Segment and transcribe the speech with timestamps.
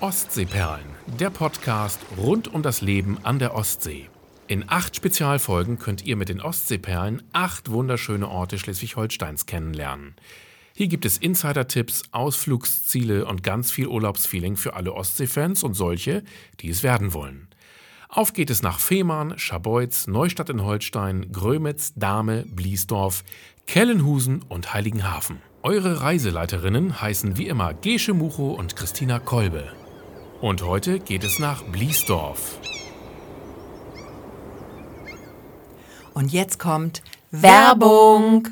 [0.00, 0.86] Ostseeperlen,
[1.18, 4.08] der Podcast rund um das Leben an der Ostsee.
[4.46, 10.14] In acht Spezialfolgen könnt ihr mit den Ostseeperlen acht wunderschöne Orte Schleswig-Holsteins kennenlernen.
[10.74, 16.24] Hier gibt es Insider-Tipps, Ausflugsziele und ganz viel Urlaubsfeeling für alle Ostseefans und solche,
[16.60, 17.48] die es werden wollen.
[18.08, 23.22] Auf geht es nach Fehmarn, Scharbeutz, Neustadt in Holstein, Grömitz, Dahme, Bliesdorf,
[23.66, 25.42] Kellenhusen und Heiligenhafen.
[25.62, 29.70] Eure Reiseleiterinnen heißen wie immer Gesche Mucho und Christina Kolbe.
[30.40, 32.58] Und heute geht es nach Bliesdorf.
[36.14, 38.48] Und jetzt kommt Werbung.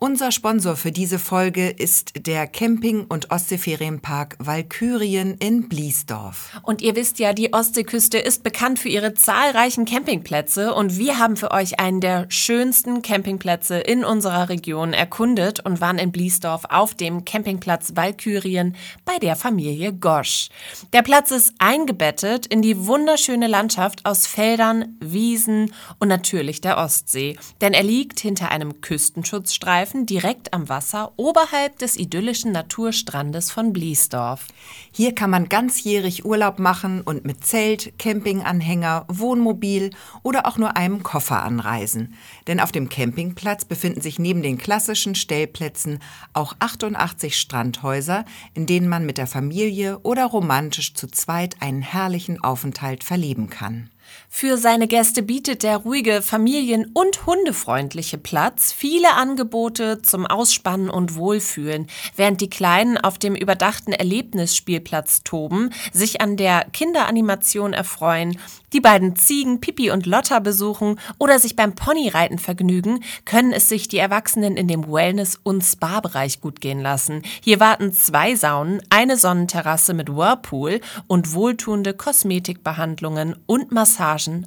[0.00, 6.56] Unser Sponsor für diese Folge ist der Camping- und Ostseeferienpark Walkürien in Bliesdorf.
[6.62, 11.36] Und ihr wisst ja, die Ostseeküste ist bekannt für ihre zahlreichen Campingplätze und wir haben
[11.36, 16.94] für euch einen der schönsten Campingplätze in unserer Region erkundet und waren in Bliesdorf auf
[16.94, 20.48] dem Campingplatz Walkürien bei der Familie Gosch.
[20.92, 27.36] Der Platz ist eingebettet in die wunderschöne Landschaft aus Feldern, Wiesen und natürlich der Ostsee,
[27.60, 33.72] denn er liegt hinter einem Küstenschutzstreifen Streifen direkt am Wasser oberhalb des idyllischen Naturstrandes von
[33.72, 34.44] Bliesdorf.
[34.92, 39.88] Hier kann man ganzjährig Urlaub machen und mit Zelt, Campinganhänger, Wohnmobil
[40.22, 42.12] oder auch nur einem Koffer anreisen.
[42.48, 46.00] Denn auf dem Campingplatz befinden sich neben den klassischen Stellplätzen
[46.34, 52.44] auch 88 Strandhäuser, in denen man mit der Familie oder romantisch zu zweit einen herrlichen
[52.44, 53.88] Aufenthalt verleben kann.
[54.30, 61.16] Für seine Gäste bietet der ruhige, familien- und hundefreundliche Platz viele Angebote zum Ausspannen und
[61.16, 68.38] Wohlfühlen, während die Kleinen auf dem überdachten Erlebnisspielplatz toben, sich an der Kinderanimation erfreuen,
[68.74, 73.88] die beiden Ziegen Pipi und Lotta besuchen oder sich beim Ponyreiten vergnügen, können es sich
[73.88, 77.22] die Erwachsenen in dem Wellness- und Spa-Bereich gut gehen lassen.
[77.42, 83.97] Hier warten zwei Saunen, eine Sonnenterrasse mit Whirlpool und wohltuende Kosmetikbehandlungen und Massagen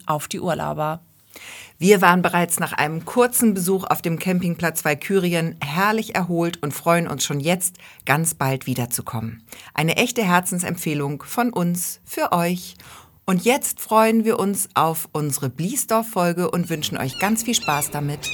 [0.06, 1.02] auf die Urlauber.
[1.78, 7.08] Wir waren bereits nach einem kurzen Besuch auf dem Campingplatz Valkyrien herrlich erholt und freuen
[7.08, 9.44] uns schon jetzt, ganz bald wiederzukommen.
[9.74, 12.76] Eine echte Herzensempfehlung von uns für euch.
[13.26, 18.30] Und jetzt freuen wir uns auf unsere Bliesdorf-Folge und wünschen euch ganz viel Spaß damit.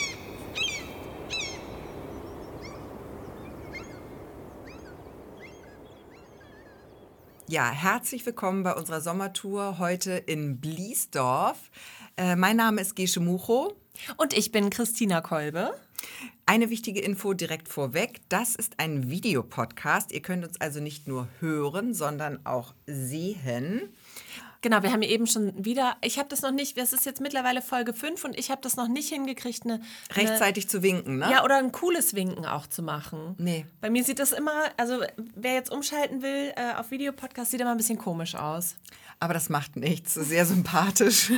[7.50, 11.72] Ja, herzlich willkommen bei unserer Sommertour heute in Bliesdorf.
[12.18, 13.74] Äh, mein Name ist Gesche Mucho.
[14.18, 15.74] Und ich bin Christina Kolbe.
[16.46, 18.20] Eine wichtige Info direkt vorweg.
[18.28, 20.12] Das ist ein Videopodcast.
[20.12, 23.94] Ihr könnt uns also nicht nur hören, sondern auch sehen.
[24.62, 27.62] Genau, wir haben eben schon wieder, ich habe das noch nicht, es ist jetzt mittlerweile
[27.62, 29.82] Folge 5 und ich habe das noch nicht hingekriegt, eine,
[30.14, 31.30] rechtzeitig eine, zu winken, ne?
[31.32, 33.36] Ja, oder ein cooles Winken auch zu machen.
[33.38, 33.66] Nee.
[33.82, 35.02] Bei mir sieht das immer, also
[35.36, 38.76] wer jetzt umschalten will äh, auf Videopodcast, sieht immer ein bisschen komisch aus.
[39.20, 41.32] Aber das macht nichts, sehr sympathisch.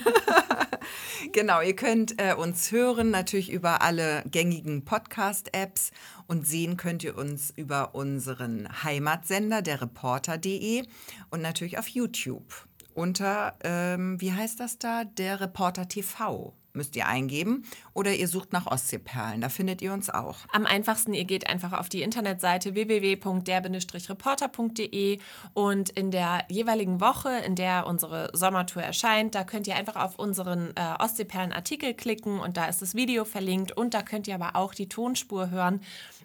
[1.32, 5.92] genau, ihr könnt äh, uns hören natürlich über alle gängigen Podcast-Apps
[6.28, 10.84] und sehen könnt ihr uns über unseren Heimatsender, der Reporter.de
[11.30, 12.69] und natürlich auf YouTube
[13.00, 18.54] unter, ähm, wie heißt das da, der Reporter TV müsst ihr eingeben oder ihr sucht
[18.54, 20.38] nach Ostseeperlen, da findet ihr uns auch.
[20.52, 25.20] Am einfachsten, ihr geht einfach auf die Internetseite www.der-reporter.de
[25.54, 30.20] und in der jeweiligen Woche, in der unsere Sommertour erscheint, da könnt ihr einfach auf
[30.20, 34.36] unseren äh, Ostseeperlen Artikel klicken und da ist das Video verlinkt und da könnt ihr
[34.36, 35.82] aber auch die Tonspur hören.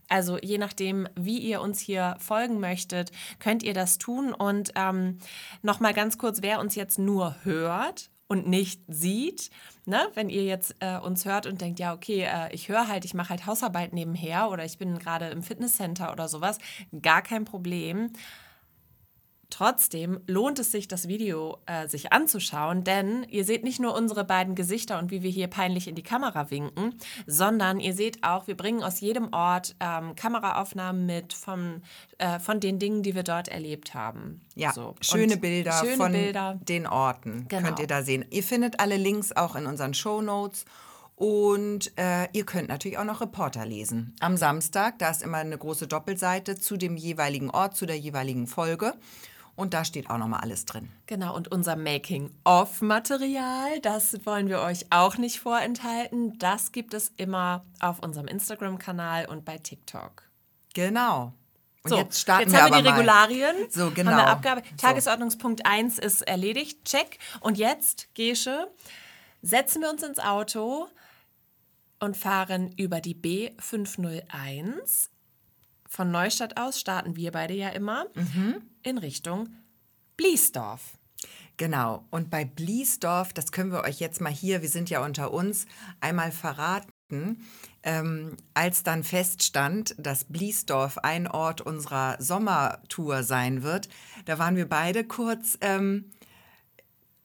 [0.08, 4.34] Also je nachdem, wie ihr uns hier folgen möchtet, könnt ihr das tun.
[4.34, 5.18] Und ähm,
[5.62, 9.50] nochmal ganz kurz, wer uns jetzt nur hört und nicht sieht,
[9.86, 10.08] ne?
[10.14, 13.14] wenn ihr jetzt äh, uns hört und denkt, ja, okay, äh, ich höre halt, ich
[13.14, 16.58] mache halt Hausarbeit nebenher oder ich bin gerade im Fitnesscenter oder sowas,
[17.02, 18.10] gar kein Problem.
[19.50, 24.24] Trotzdem lohnt es sich, das Video äh, sich anzuschauen, denn ihr seht nicht nur unsere
[24.24, 26.94] beiden Gesichter und wie wir hier peinlich in die Kamera winken,
[27.26, 31.82] sondern ihr seht auch, wir bringen aus jedem Ort ähm, Kameraaufnahmen mit von,
[32.18, 34.40] äh, von den Dingen, die wir dort erlebt haben.
[34.54, 34.94] Ja, so.
[35.00, 36.58] schöne Bilder schöne von Bilder.
[36.62, 37.62] den Orten genau.
[37.62, 38.24] könnt ihr da sehen.
[38.30, 40.64] Ihr findet alle Links auch in unseren Show Notes.
[41.16, 44.16] Und äh, ihr könnt natürlich auch noch Reporter lesen.
[44.18, 48.48] Am Samstag, da ist immer eine große Doppelseite zu dem jeweiligen Ort, zu der jeweiligen
[48.48, 48.94] Folge.
[49.56, 50.90] Und da steht auch nochmal alles drin.
[51.06, 56.36] Genau, und unser Making-of-Material, das wollen wir euch auch nicht vorenthalten.
[56.38, 60.24] Das gibt es immer auf unserem Instagram-Kanal und bei TikTok.
[60.74, 61.32] Genau.
[61.84, 63.60] Und so, jetzt starten jetzt wir haben wir die Regularien.
[63.60, 63.70] Mal.
[63.70, 64.10] So, genau.
[64.10, 64.62] Haben wir Abgabe.
[64.76, 66.84] Tagesordnungspunkt 1 ist erledigt.
[66.84, 67.18] Check.
[67.40, 68.68] Und jetzt, Gesche,
[69.42, 70.88] setzen wir uns ins Auto
[72.00, 75.10] und fahren über die B501
[75.94, 78.56] von Neustadt aus starten wir beide ja immer mhm.
[78.82, 79.48] in Richtung
[80.16, 80.98] Bliesdorf.
[81.56, 82.04] Genau.
[82.10, 85.66] Und bei Bliesdorf, das können wir euch jetzt mal hier, wir sind ja unter uns,
[86.00, 87.44] einmal verraten.
[87.84, 93.88] Ähm, als dann feststand, dass Bliesdorf ein Ort unserer Sommertour sein wird,
[94.24, 96.10] da waren wir beide kurz ähm,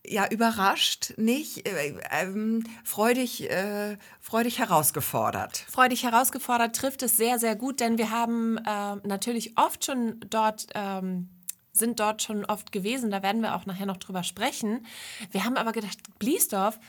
[0.06, 5.66] ja überrascht, nicht äh, ähm, freudig, äh, freudig herausgefordert.
[5.70, 10.68] Freudig herausgefordert trifft es sehr, sehr gut, denn wir haben äh, natürlich oft schon dort
[10.74, 11.30] ähm,
[11.72, 13.12] sind dort schon oft gewesen.
[13.12, 14.86] Da werden wir auch nachher noch drüber sprechen.
[15.32, 16.80] Wir haben aber gedacht, Bliesdorf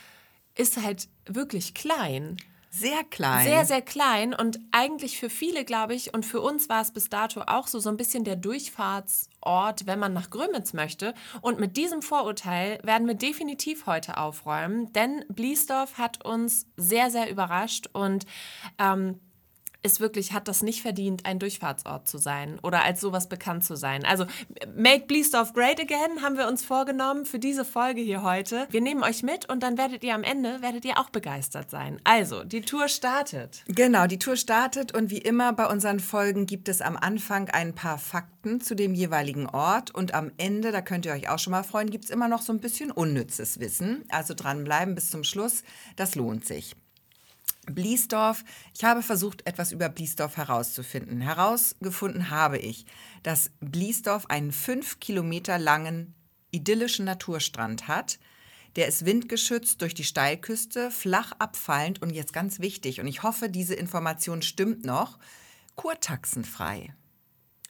[0.55, 2.37] ist halt wirklich klein.
[2.73, 3.43] Sehr klein.
[3.45, 7.09] Sehr, sehr klein und eigentlich für viele, glaube ich, und für uns war es bis
[7.09, 11.13] dato auch so, so ein bisschen der Durchfahrtsort, wenn man nach Grömitz möchte.
[11.41, 17.29] Und mit diesem Vorurteil werden wir definitiv heute aufräumen, denn Bliesdorf hat uns sehr, sehr
[17.29, 18.25] überrascht und
[18.79, 19.19] ähm,
[19.83, 23.75] ist wirklich, hat das nicht verdient, ein Durchfahrtsort zu sein oder als sowas bekannt zu
[23.75, 24.05] sein.
[24.05, 24.25] Also
[24.75, 28.67] Make Bleasdorf Great Again haben wir uns vorgenommen für diese Folge hier heute.
[28.69, 31.99] Wir nehmen euch mit und dann werdet ihr am Ende, werdet ihr auch begeistert sein.
[32.03, 33.63] Also, die Tour startet.
[33.67, 37.73] Genau, die Tour startet und wie immer bei unseren Folgen gibt es am Anfang ein
[37.73, 41.51] paar Fakten zu dem jeweiligen Ort und am Ende, da könnt ihr euch auch schon
[41.51, 44.03] mal freuen, gibt es immer noch so ein bisschen unnützes Wissen.
[44.09, 45.63] Also dranbleiben bis zum Schluss,
[45.95, 46.75] das lohnt sich.
[47.73, 48.43] Bliesdorf.
[48.75, 51.21] Ich habe versucht, etwas über Bliesdorf herauszufinden.
[51.21, 52.85] Herausgefunden habe ich,
[53.23, 56.13] dass Bliesdorf einen fünf Kilometer langen
[56.51, 58.19] idyllischen Naturstrand hat.
[58.75, 63.49] Der ist windgeschützt durch die Steilküste, flach abfallend und jetzt ganz wichtig, und ich hoffe,
[63.49, 65.17] diese Information stimmt noch,
[65.75, 66.93] kurtaxenfrei.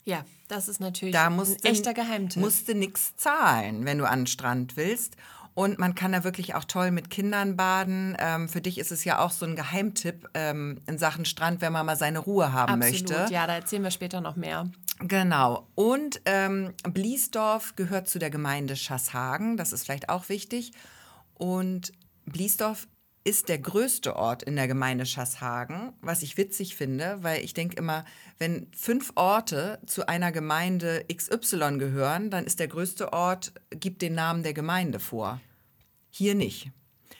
[0.03, 2.41] Ja, das ist natürlich da musste, ein echter Geheimtipp.
[2.41, 5.15] musste nichts zahlen, wenn du an den Strand willst.
[5.53, 8.15] Und man kann da wirklich auch toll mit Kindern baden.
[8.19, 11.73] Ähm, für dich ist es ja auch so ein Geheimtipp ähm, in Sachen Strand, wenn
[11.73, 13.33] man mal seine Ruhe haben Absolut, möchte.
[13.33, 14.69] Ja, da erzählen wir später noch mehr.
[14.99, 15.67] Genau.
[15.75, 19.57] Und ähm, Bliesdorf gehört zu der Gemeinde Schasshagen.
[19.57, 20.71] Das ist vielleicht auch wichtig.
[21.33, 21.91] Und
[22.25, 22.87] Bliesdorf
[23.23, 27.75] ist der größte Ort in der Gemeinde Schasshagen, was ich witzig finde, weil ich denke
[27.75, 28.03] immer,
[28.39, 34.15] wenn fünf Orte zu einer Gemeinde XY gehören, dann ist der größte Ort, gibt den
[34.15, 35.39] Namen der Gemeinde vor.
[36.09, 36.71] Hier nicht.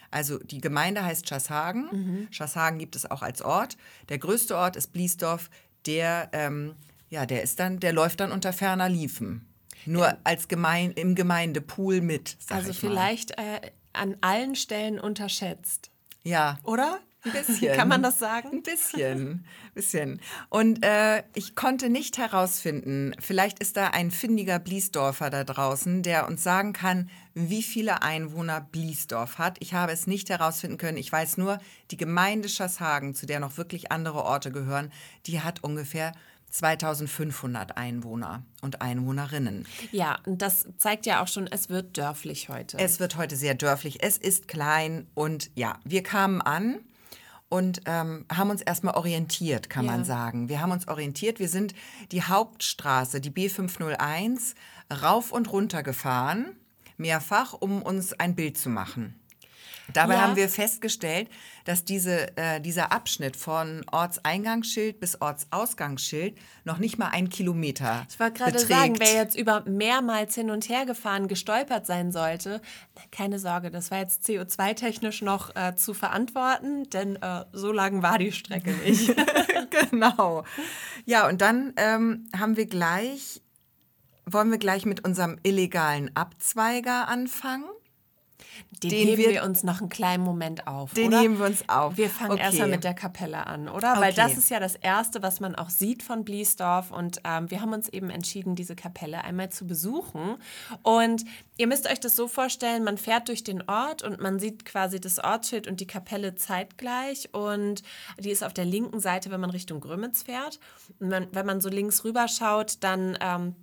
[0.09, 1.87] Also die Gemeinde heißt Schasshagen.
[1.91, 2.27] Mhm.
[2.31, 3.77] Schasshagen gibt es auch als Ort.
[4.09, 5.49] Der größte Ort ist Bliesdorf.
[5.85, 6.75] Der, ähm,
[7.09, 9.47] ja, der ist dann, der läuft dann unter ferner Liefen.
[9.85, 10.17] Nur ja.
[10.23, 12.37] als Gemein im Gemeindepool mit.
[12.49, 15.90] also vielleicht äh, an allen Stellen unterschätzt.
[16.23, 16.57] Ja.
[16.63, 16.99] Oder?
[17.23, 17.75] Ein bisschen.
[17.75, 18.49] Kann man das sagen?
[18.51, 19.45] Ein bisschen.
[19.75, 20.19] bisschen.
[20.49, 26.27] Und äh, ich konnte nicht herausfinden, vielleicht ist da ein findiger Bliesdorfer da draußen, der
[26.27, 29.57] uns sagen kann, wie viele Einwohner Bliesdorf hat.
[29.59, 30.97] Ich habe es nicht herausfinden können.
[30.97, 31.59] Ich weiß nur,
[31.91, 34.91] die Gemeinde Schasshagen, zu der noch wirklich andere Orte gehören,
[35.27, 36.13] die hat ungefähr
[36.51, 39.65] 2500 Einwohner und Einwohnerinnen.
[39.91, 42.77] Ja, und das zeigt ja auch schon, es wird dörflich heute.
[42.77, 44.03] Es wird heute sehr dörflich.
[44.03, 46.79] Es ist klein und ja, wir kamen an
[47.49, 49.91] und ähm, haben uns erstmal orientiert, kann ja.
[49.91, 50.47] man sagen.
[50.47, 51.39] Wir haben uns orientiert.
[51.39, 51.73] Wir sind
[52.11, 54.55] die Hauptstraße, die B501,
[55.01, 56.55] rauf und runter gefahren,
[56.97, 59.20] mehrfach, um uns ein Bild zu machen.
[59.93, 60.21] Dabei ja.
[60.21, 61.29] haben wir festgestellt,
[61.65, 68.19] dass diese, äh, dieser Abschnitt von Ortseingangsschild bis Ortsausgangsschild noch nicht mal ein Kilometer Ich
[68.19, 72.61] wollte gerade sagen, wer jetzt über mehrmals hin und her gefahren gestolpert sein sollte,
[73.11, 78.17] keine Sorge, das war jetzt CO2-technisch noch äh, zu verantworten, denn äh, so lang war
[78.17, 79.15] die Strecke nicht.
[79.89, 80.43] genau.
[81.05, 83.41] Ja, und dann ähm, haben wir gleich,
[84.25, 87.65] wollen wir gleich mit unserem illegalen Abzweiger anfangen?
[88.83, 90.93] Den, den heben wir, wir, uns noch einen kleinen Moment auf.
[90.93, 91.21] Den oder?
[91.21, 91.97] heben wir uns auf.
[91.97, 92.41] Wir fangen okay.
[92.41, 93.93] erstmal mit der Kapelle an, oder?
[93.93, 94.01] Okay.
[94.01, 96.91] Weil das ist ja das Erste, was man auch sieht von Bliesdorf.
[96.91, 100.37] Und ähm, wir haben uns eben entschieden, diese Kapelle einmal zu besuchen.
[100.83, 101.25] Und
[101.57, 104.99] ihr müsst euch das so vorstellen: man fährt durch den Ort und man sieht quasi
[104.99, 107.33] das Ortsschild und die Kapelle zeitgleich.
[107.33, 107.83] Und
[108.19, 110.59] die ist auf der linken Seite, wenn man Richtung Grömitz fährt.
[110.99, 113.55] Und man, wenn man so links rüber schaut, dann ähm,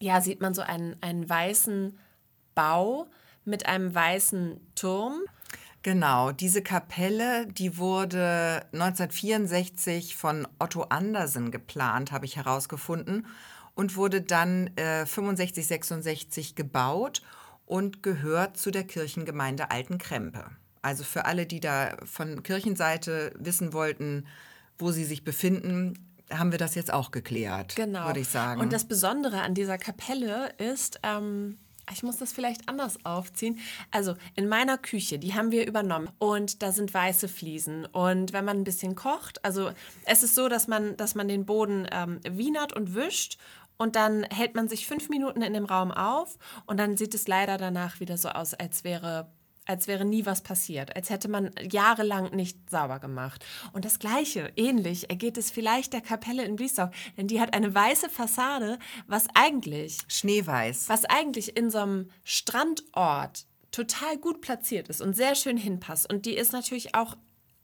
[0.00, 1.98] ja, sieht man so einen, einen weißen
[2.54, 3.08] Bau
[3.48, 5.22] mit einem weißen Turm.
[5.82, 13.26] Genau, diese Kapelle, die wurde 1964 von Otto Andersen geplant, habe ich herausgefunden,
[13.74, 17.22] und wurde dann äh, 65, 66 gebaut
[17.64, 20.46] und gehört zu der Kirchengemeinde Altenkrempe.
[20.82, 24.26] Also für alle, die da von Kirchenseite wissen wollten,
[24.78, 25.94] wo sie sich befinden,
[26.30, 28.06] haben wir das jetzt auch geklärt, genau.
[28.06, 28.60] würde ich sagen.
[28.60, 31.58] Und das Besondere an dieser Kapelle ist, ähm,
[31.92, 33.58] ich muss das vielleicht anders aufziehen.
[33.90, 37.86] Also in meiner Küche, die haben wir übernommen und da sind weiße Fliesen.
[37.86, 39.70] Und wenn man ein bisschen kocht, also
[40.04, 43.38] es ist so, dass man, dass man den Boden ähm, wienert und wischt
[43.76, 47.28] und dann hält man sich fünf Minuten in dem Raum auf und dann sieht es
[47.28, 49.30] leider danach wieder so aus, als wäre
[49.68, 53.44] als wäre nie was passiert, als hätte man jahrelang nicht sauber gemacht.
[53.72, 57.74] Und das Gleiche, ähnlich, ergeht es vielleicht der Kapelle in Bliesdorf, denn die hat eine
[57.74, 60.88] weiße Fassade, was eigentlich Schneeweiß.
[60.88, 66.10] was eigentlich in so einem Strandort total gut platziert ist und sehr schön hinpasst.
[66.10, 67.16] Und die ist natürlich auch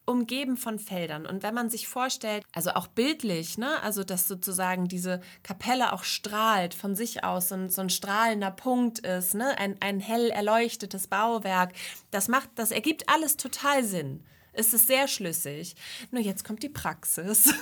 [0.07, 1.27] umgeben von Feldern.
[1.27, 6.05] Und wenn man sich vorstellt, also auch bildlich, ne, also dass sozusagen diese Kapelle auch
[6.05, 11.07] strahlt von sich aus, ein, so ein strahlender Punkt ist, ne, ein, ein hell erleuchtetes
[11.07, 11.73] Bauwerk,
[12.11, 14.23] das macht, das ergibt alles total Sinn.
[14.55, 15.75] Es ist sehr schlüssig.
[16.11, 17.53] Nur jetzt kommt die Praxis.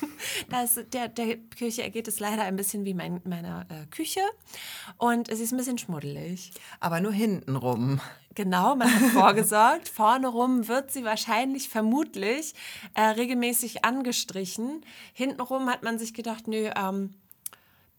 [0.50, 4.20] da ist der, der Kirche ergeht es leider ein bisschen wie mein, meiner äh, Küche.
[4.98, 6.52] Und es ist ein bisschen schmuddelig.
[6.80, 8.00] Aber nur hinten rum.
[8.34, 9.88] Genau, man hat vorgesorgt.
[9.88, 12.54] Vorne rum wird sie wahrscheinlich, vermutlich,
[12.94, 14.84] äh, regelmäßig angestrichen.
[15.12, 17.14] Hintenrum hat man sich gedacht, nö, ähm,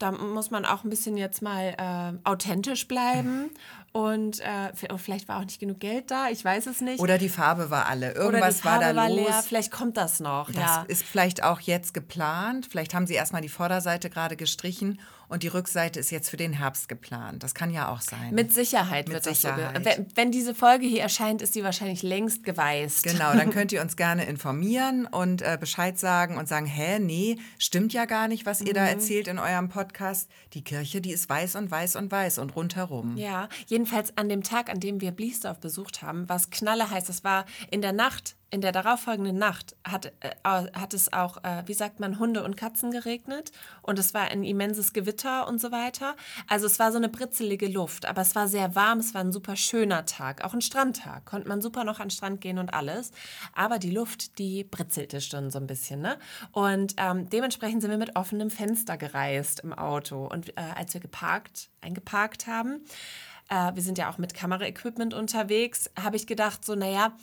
[0.03, 3.49] da muss man auch ein bisschen jetzt mal äh, authentisch bleiben.
[3.91, 6.99] Und äh, v- vielleicht war auch nicht genug Geld da, ich weiß es nicht.
[6.99, 8.13] Oder die Farbe war alle.
[8.13, 9.15] Irgendwas Farbe war da los.
[9.15, 9.43] leer.
[9.47, 10.47] Vielleicht kommt das noch.
[10.47, 10.85] Das ja.
[10.87, 12.67] ist vielleicht auch jetzt geplant.
[12.69, 14.99] Vielleicht haben sie erstmal die Vorderseite gerade gestrichen
[15.33, 17.41] und die Rückseite ist jetzt für den Herbst geplant.
[17.41, 18.33] Das kann ja auch sein.
[18.35, 19.49] Mit Sicherheit Mit wird das so.
[19.49, 19.83] Sicherheit.
[19.83, 23.03] Wenn, wenn diese Folge hier erscheint, ist die wahrscheinlich längst geweißt.
[23.03, 27.37] Genau, dann könnt ihr uns gerne informieren und äh, Bescheid sagen und sagen, hä, nee,
[27.57, 28.73] stimmt ja gar nicht, was ihr Mhm.
[28.75, 30.29] da erzählt in eurem Podcast.
[30.53, 33.17] Die Kirche, die ist weiß und weiß und weiß und rundherum.
[33.17, 37.05] Ja, jedenfalls an dem Tag, an dem wir Bliesdorf besucht haben, war es knalleheiß.
[37.05, 41.63] Das war in der Nacht, in der darauffolgenden Nacht hat, äh, hat es auch, äh,
[41.65, 45.71] wie sagt man, Hunde und Katzen geregnet und es war ein immenses Gewitter und so
[45.71, 46.15] weiter.
[46.47, 49.31] Also es war so eine britzelige Luft, aber es war sehr warm, es war ein
[49.31, 51.25] super schöner Tag, auch ein Strandtag.
[51.25, 53.11] Konnte man super noch an den Strand gehen und alles.
[53.55, 56.19] Aber die Luft, die britzelte schon so ein bisschen, ne?
[56.51, 60.27] Und ähm, dementsprechend sind wir mit offenem Fenster gereist im Auto.
[60.27, 62.85] Und äh, als wir geparkt, eingeparkt haben,
[63.49, 67.13] äh, wir sind ja auch mit Kameraequipment unterwegs, habe ich gedacht, so, naja,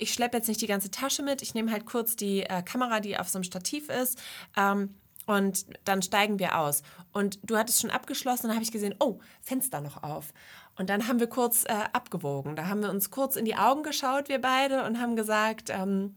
[0.00, 3.00] ich schleppe jetzt nicht die ganze Tasche mit, ich nehme halt kurz die äh, Kamera,
[3.00, 4.20] die auf so einem Stativ ist.
[4.56, 4.94] Ähm,
[5.26, 6.82] und dann steigen wir aus.
[7.12, 10.32] Und du hattest schon abgeschlossen, dann habe ich gesehen, oh, Fenster noch auf.
[10.76, 12.56] Und dann haben wir kurz äh, abgewogen.
[12.56, 16.16] Da haben wir uns kurz in die Augen geschaut, wir beide, und haben gesagt, ähm,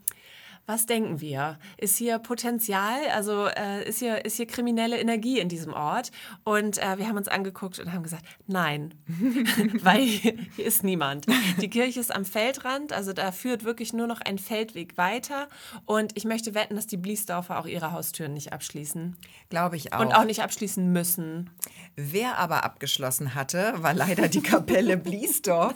[0.66, 1.60] was denken wir?
[1.78, 6.12] Ist hier Potenzial, also äh, ist, hier, ist hier kriminelle Energie in diesem Ort?
[6.46, 8.94] Und äh, wir haben uns angeguckt und haben gesagt, nein,
[9.84, 11.26] weil hier, hier ist niemand.
[11.62, 15.50] Die Kirche ist am Feldrand, also da führt wirklich nur noch ein Feldweg weiter.
[15.86, 19.18] Und ich möchte wetten, dass die Bliesdorfer auch ihre Haustüren nicht abschließen.
[19.50, 20.00] Glaube ich auch.
[20.00, 21.50] Und auch nicht abschließen müssen.
[21.96, 25.76] Wer aber abgeschlossen hatte, war leider die Kapelle Bliesdorf.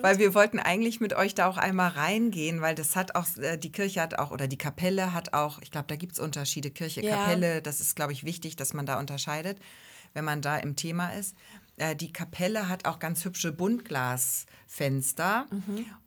[0.00, 3.58] weil wir wollten eigentlich mit euch da auch einmal reingehen, weil das hat auch, äh,
[3.58, 6.70] die Kirche hat auch, oder die Kapelle hat auch, ich glaube, da gibt es Unterschiede.
[6.70, 7.16] Kirche, Ja.
[7.16, 9.58] Kapelle, das ist, glaube ich, wichtig, dass man da unterscheidet,
[10.14, 11.36] wenn man da im Thema ist.
[11.76, 15.46] Äh, Die Kapelle hat auch ganz hübsche Buntglasfenster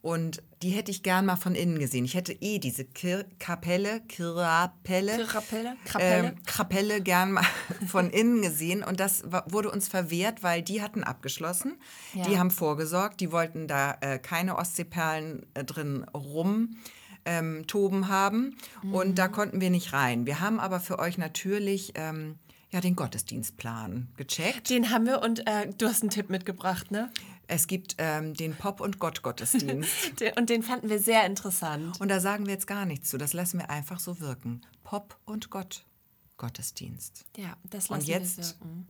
[0.02, 2.06] und die hätte ich gern mal von innen gesehen.
[2.06, 5.76] Ich hätte eh diese Kir Kapelle, Krapelle, Krapelle?
[5.86, 6.28] Krapelle?
[6.28, 7.46] ähm, Kapelle gern mal
[7.88, 11.78] von innen gesehen und das wurde uns verwehrt, weil die hatten abgeschlossen.
[12.14, 12.26] Ja.
[12.26, 16.78] Die haben vorgesorgt, die wollten da äh, keine Ostseeperlen äh, drin rum.
[17.26, 18.58] Ähm, toben haben
[18.92, 20.26] und da konnten wir nicht rein.
[20.26, 22.40] Wir haben aber für euch natürlich ähm,
[22.72, 24.70] ja, den Gottesdienstplan gecheckt.
[24.70, 27.12] Den haben wir und äh, du hast einen Tipp mitgebracht, ne?
[27.48, 30.22] Es gibt ähm, den Pop- und Gott-Gottesdienst.
[30.38, 32.00] Und den fanden wir sehr interessant.
[32.00, 33.18] und da sagen wir jetzt gar nichts zu.
[33.18, 34.62] Das lassen wir einfach so wirken.
[34.86, 37.26] Pop- und Gott-Gottesdienst.
[37.38, 38.88] Ja, das lassen wir wirken.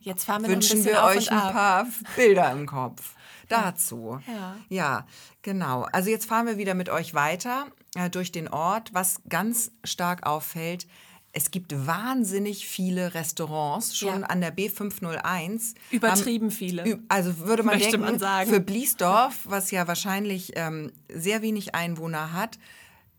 [0.00, 3.14] Jetzt fahren wir wünschen wir euch ein paar Bilder im Kopf
[3.48, 4.20] dazu.
[4.26, 4.56] Ja.
[4.68, 5.06] ja,
[5.42, 5.82] genau.
[5.92, 8.92] Also jetzt fahren wir wieder mit euch weiter äh, durch den Ort.
[8.92, 10.86] Was ganz stark auffällt,
[11.32, 14.26] es gibt wahnsinnig viele Restaurants, schon Ja.
[14.26, 15.74] an der B501.
[15.90, 16.98] Übertrieben Haben- viele.
[17.08, 18.50] Also würde man Möchte denken, man sagen.
[18.50, 22.58] für Bliesdorf, was ja wahrscheinlich ähm, sehr wenig Einwohner hat,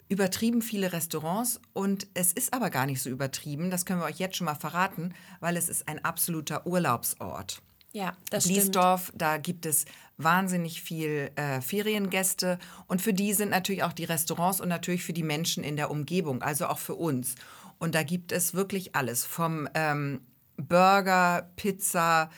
[0.09, 4.19] übertrieben viele Restaurants und es ist aber gar nicht so übertrieben, das können wir euch
[4.19, 7.61] jetzt schon mal verraten, weil es ist ein absoluter Urlaubsort.
[7.91, 8.57] Ja, das stimmt.
[8.57, 9.85] Bliesdorf, da gibt es
[10.17, 15.13] wahnsinnig viel äh, Feriengäste und für die sind natürlich auch die Restaurants und natürlich für
[15.13, 17.35] die Menschen in der Umgebung, also auch für uns.
[17.77, 20.21] Und da gibt es wirklich alles, vom ähm,
[20.57, 22.29] Burger, Pizza,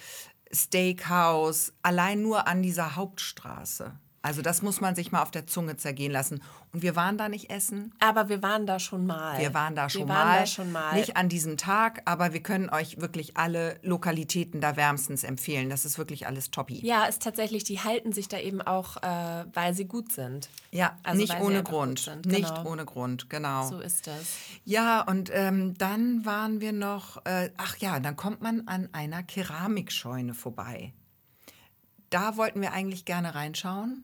[0.54, 3.94] Steakhouse, allein nur an dieser Hauptstraße.
[4.24, 6.44] Also das muss man sich mal auf der Zunge zergehen lassen.
[6.72, 7.92] Und wir waren da nicht essen.
[8.00, 9.40] Aber wir waren da schon mal.
[9.40, 10.40] Wir waren da schon, wir waren mal.
[10.42, 10.94] Da schon mal.
[10.94, 15.72] Nicht an diesem Tag, aber wir können euch wirklich alle Lokalitäten da wärmstens empfehlen.
[15.72, 16.86] Das ist wirklich alles toppi.
[16.86, 20.50] Ja, ist tatsächlich, die halten sich da eben auch, äh, weil sie gut sind.
[20.70, 22.00] Ja, Also nicht ohne Grund.
[22.00, 22.70] sind, Nicht genau.
[22.70, 23.68] ohne Grund, genau.
[23.68, 24.36] So ist das.
[24.66, 29.24] Ja, und ähm, dann waren wir noch, äh, ach ja, dann kommt man an einer
[29.24, 30.94] Keramikscheune vorbei.
[32.12, 34.04] Da wollten wir eigentlich gerne reinschauen,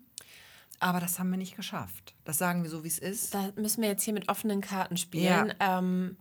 [0.79, 2.15] aber das haben wir nicht geschafft.
[2.23, 3.33] Das sagen wir so, wie es ist.
[3.33, 5.53] Da müssen wir jetzt hier mit offenen Karten spielen.
[5.59, 6.17] Ähm,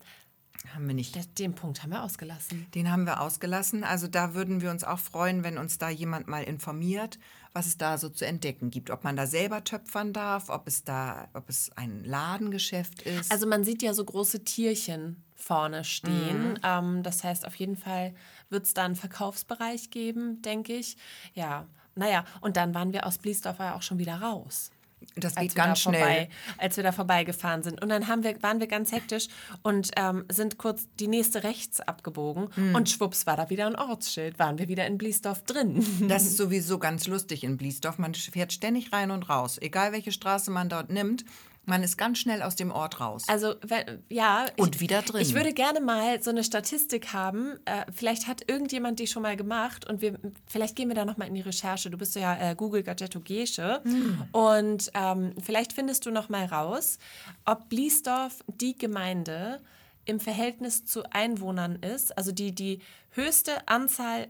[0.74, 1.38] Haben wir nicht.
[1.38, 2.66] den Punkt haben wir ausgelassen.
[2.74, 3.84] Den haben wir ausgelassen.
[3.84, 7.18] Also da würden wir uns auch freuen, wenn uns da jemand mal informiert,
[7.52, 8.90] was es da so zu entdecken gibt.
[8.90, 13.30] Ob man da selber töpfern darf, ob es da, ob es ein Ladengeschäft ist.
[13.30, 16.52] Also man sieht ja so große Tierchen vorne stehen.
[16.52, 16.58] Mhm.
[16.62, 18.14] Ähm, das heißt, auf jeden Fall
[18.48, 20.96] wird es da einen Verkaufsbereich geben, denke ich.
[21.34, 21.66] Ja,
[21.96, 24.70] naja, und dann waren wir aus Bliesdorf ja auch schon wieder raus.
[25.14, 26.00] das geht ganz da schnell.
[26.00, 27.82] Vorbei, als wir da vorbeigefahren sind.
[27.82, 29.28] Und dann haben wir, waren wir ganz hektisch
[29.62, 32.48] und ähm, sind kurz die nächste rechts abgebogen.
[32.54, 32.74] Mhm.
[32.74, 34.38] Und schwupps war da wieder ein Ortsschild.
[34.38, 35.84] Waren wir wieder in Bliesdorf drin.
[36.08, 37.98] Das ist sowieso ganz lustig in Bliesdorf.
[37.98, 39.58] Man fährt ständig rein und raus.
[39.60, 41.24] Egal welche Straße man dort nimmt,
[41.66, 43.24] man ist ganz schnell aus dem Ort raus.
[43.26, 44.46] Also, wenn, ja.
[44.56, 45.20] Und ich, wieder drin.
[45.20, 47.58] Ich würde gerne mal so eine Statistik haben.
[47.64, 51.28] Äh, vielleicht hat irgendjemand die schon mal gemacht und wir, vielleicht gehen wir da nochmal
[51.28, 51.90] in die Recherche.
[51.90, 53.80] Du bist ja äh, Google Gadgetto Gesche.
[53.82, 54.22] Hm.
[54.30, 56.98] Und ähm, vielleicht findest du noch mal raus,
[57.44, 59.60] ob Bliesdorf die Gemeinde
[60.04, 62.78] im Verhältnis zu Einwohnern ist, also die die
[63.10, 64.28] höchste Anzahl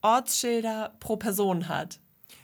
[0.00, 2.00] Ortsschilder pro Person hat.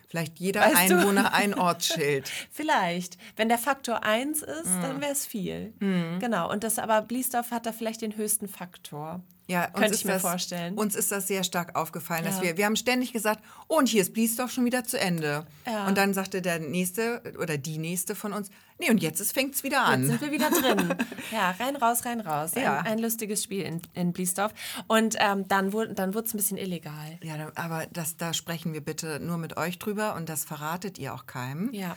[0.09, 0.97] Vielleicht jeder Weißt du?
[0.99, 2.31] Einwohner ein Ortsschild.
[2.53, 3.19] Vielleicht.
[3.37, 4.83] Wenn der Faktor 1 ist, Mhm.
[4.83, 5.73] dann wäre es viel.
[6.21, 6.51] Genau.
[6.51, 9.21] Und das aber Bliesdorf hat da vielleicht den höchsten Faktor.
[9.49, 10.75] Ja, Könnte ich mir das, vorstellen.
[10.75, 12.43] Uns ist das sehr stark aufgefallen, dass Ja.
[12.43, 15.47] wir, wir haben ständig gesagt, oh, und hier ist Bliesdorf schon wieder zu Ende.
[15.65, 15.87] Ja.
[15.87, 19.63] Und dann sagte der nächste oder die nächste von uns, nee, und jetzt fängt es
[19.63, 20.07] wieder Jetzt an.
[20.07, 20.95] sind wir wieder drin.
[21.33, 22.53] Ja, rein, raus, rein, raus.
[22.57, 22.79] Ja.
[22.81, 24.53] Ein, ein lustiges Spiel in, in Bliesdorf.
[24.89, 27.19] Und ähm, dann wurde dann es ein bisschen illegal.
[27.23, 31.15] Ja, aber das, da sprechen wir bitte nur mit euch drüber und das verratet ihr
[31.15, 31.73] auch keinem.
[31.73, 31.97] Ja.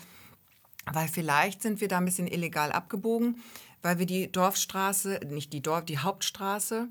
[0.91, 3.41] Weil vielleicht sind wir da ein bisschen illegal abgebogen,
[3.81, 6.89] weil wir die Dorfstraße, nicht die Dorf, die Hauptstraße,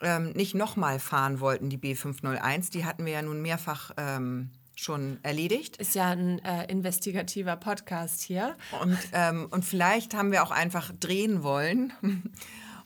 [0.00, 2.70] ähm, nicht nochmal fahren wollten, die B501.
[2.70, 5.78] Die hatten wir ja nun mehrfach ähm, schon erledigt.
[5.78, 8.56] Ist ja ein äh, investigativer Podcast hier.
[8.82, 11.92] Und, ähm, und vielleicht haben wir auch einfach drehen wollen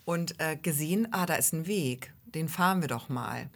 [0.05, 2.15] und äh, gesehen, ah, da ist ein Weg.
[2.25, 3.51] Den fahren wir doch mal.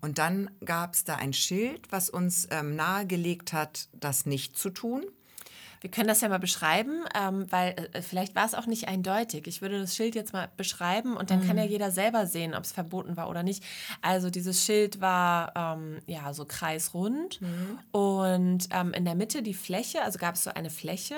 [0.00, 4.70] Und dann gab es da ein Schild, was uns ähm, nahegelegt hat, das nicht zu
[4.70, 5.04] tun.
[5.80, 9.46] Wir können das ja mal beschreiben, ähm, weil äh, vielleicht war es auch nicht eindeutig.
[9.46, 12.64] Ich würde das Schild jetzt mal beschreiben und dann kann ja jeder selber sehen, ob
[12.64, 13.62] es verboten war oder nicht.
[14.02, 17.40] Also dieses Schild war ähm, ja so kreisrund
[17.92, 21.14] und ähm, in der Mitte die Fläche, also gab es so eine Fläche,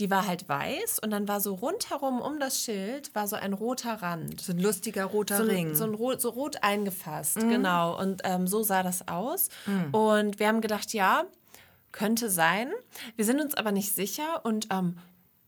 [0.00, 3.52] die war halt weiß und dann war so rundherum um das Schild war so ein
[3.52, 4.40] roter Rand.
[4.40, 5.70] So ein lustiger roter So, Ring.
[5.70, 7.98] ein- so, ein rot, so rot eingefasst, genau.
[7.98, 9.48] Und ähm, so sah das aus.
[9.92, 11.24] Und wir haben gedacht, ja,
[11.92, 12.70] könnte sein.
[13.16, 14.96] Wir sind uns aber nicht sicher und ähm,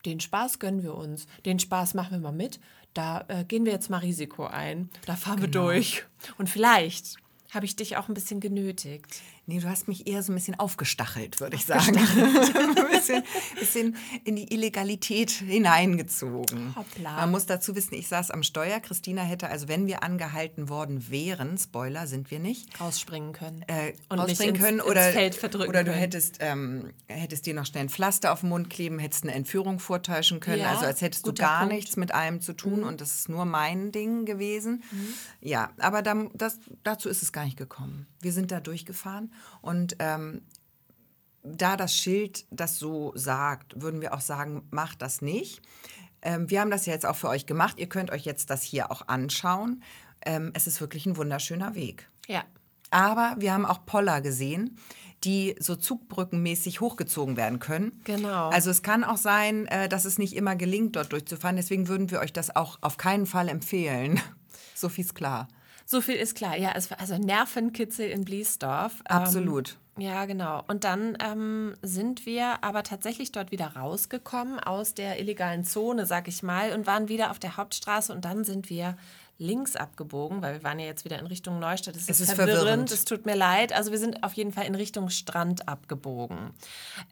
[0.05, 1.25] den Spaß gönnen wir uns.
[1.45, 2.59] Den Spaß machen wir mal mit.
[2.93, 4.89] Da äh, gehen wir jetzt mal Risiko ein.
[5.05, 6.05] Da fahren wir durch.
[6.37, 7.17] Und vielleicht
[7.51, 9.21] habe ich dich auch ein bisschen genötigt.
[9.47, 11.97] Nee, du hast mich eher so ein bisschen aufgestachelt, würde ich sagen.
[11.97, 13.23] ein bisschen,
[13.59, 16.75] bisschen in die Illegalität hineingezogen.
[16.75, 17.11] Hoppla.
[17.17, 18.79] Man muss dazu wissen, ich saß am Steuer.
[18.79, 23.63] Christina hätte, also wenn wir angehalten worden wären, Spoiler sind wir nicht, Rausspringen können.
[23.67, 26.01] äh, und rausspringen ins, können ins oder, Feld verdrücken oder du können.
[26.01, 29.77] hättest, ähm, hättest dir noch schnell ein Pflaster auf den Mund kleben, hättest eine Entführung
[29.77, 30.61] vortäuschen können.
[30.61, 31.71] Ja, also als hättest du gar Punkt.
[31.71, 31.77] Mhm.
[31.77, 34.81] nichts mit allem zu tun und das ist nur mein Ding gewesen.
[35.39, 38.07] Ja, aber dann, das, dazu ist es gar nicht gekommen.
[38.21, 40.41] Wir sind da durchgefahren und ähm,
[41.43, 45.61] da das Schild das so sagt, würden wir auch sagen, macht das nicht.
[46.21, 47.75] Ähm, wir haben das ja jetzt auch für euch gemacht.
[47.77, 49.83] Ihr könnt euch jetzt das hier auch anschauen.
[50.25, 52.09] Ähm, es ist wirklich ein wunderschöner Weg.
[52.27, 52.43] Ja.
[52.89, 54.77] Aber wir haben auch Poller gesehen,
[55.23, 58.01] die so zugbrückenmäßig hochgezogen werden können.
[58.03, 58.49] Genau.
[58.49, 61.55] Also es kann auch sein, äh, dass es nicht immer gelingt, dort durchzufahren.
[61.55, 64.19] Deswegen würden wir euch das auch auf keinen Fall empfehlen.
[64.77, 65.47] So viel ist klar.
[65.85, 66.57] So viel ist klar.
[66.57, 68.93] Ja, es war also Nervenkitzel in Bliesdorf.
[69.09, 69.77] Ähm, Absolut.
[69.97, 70.63] Ja, genau.
[70.67, 76.27] Und dann ähm, sind wir aber tatsächlich dort wieder rausgekommen aus der illegalen Zone, sag
[76.27, 78.97] ich mal, und waren wieder auf der Hauptstraße und dann sind wir
[79.37, 81.95] links abgebogen, weil wir waren ja jetzt wieder in Richtung Neustadt.
[81.95, 82.57] Es, Es ist, ist verwirrend.
[82.59, 82.91] verwirrend.
[82.91, 83.71] es tut mir leid.
[83.73, 86.51] Also wir sind auf jeden Fall in Richtung Strand abgebogen.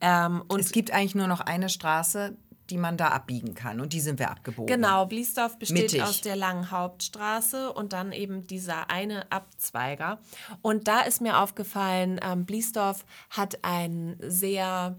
[0.02, 2.36] Ähm, und Es gibt eigentlich nur noch eine Straße,
[2.70, 3.80] die man da abbiegen kann.
[3.80, 4.74] Und die sind wir abgebogen.
[4.74, 6.04] Genau, Bliesdorf besteht Mittig.
[6.04, 10.20] aus der langen Hauptstraße und dann eben dieser eine Abzweiger.
[10.62, 14.98] Und da ist mir aufgefallen, ähm, Bliesdorf hat einen sehr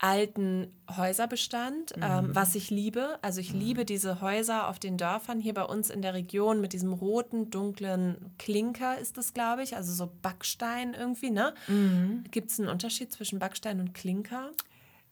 [0.00, 2.02] alten Häuserbestand, mhm.
[2.02, 3.18] ähm, was ich liebe.
[3.20, 3.60] Also ich mhm.
[3.60, 7.50] liebe diese Häuser auf den Dörfern hier bei uns in der Region mit diesem roten,
[7.50, 11.54] dunklen Klinker ist das, glaube ich, also so Backstein irgendwie, ne?
[11.68, 12.24] Mhm.
[12.30, 14.52] Gibt es einen Unterschied zwischen Backstein und Klinker?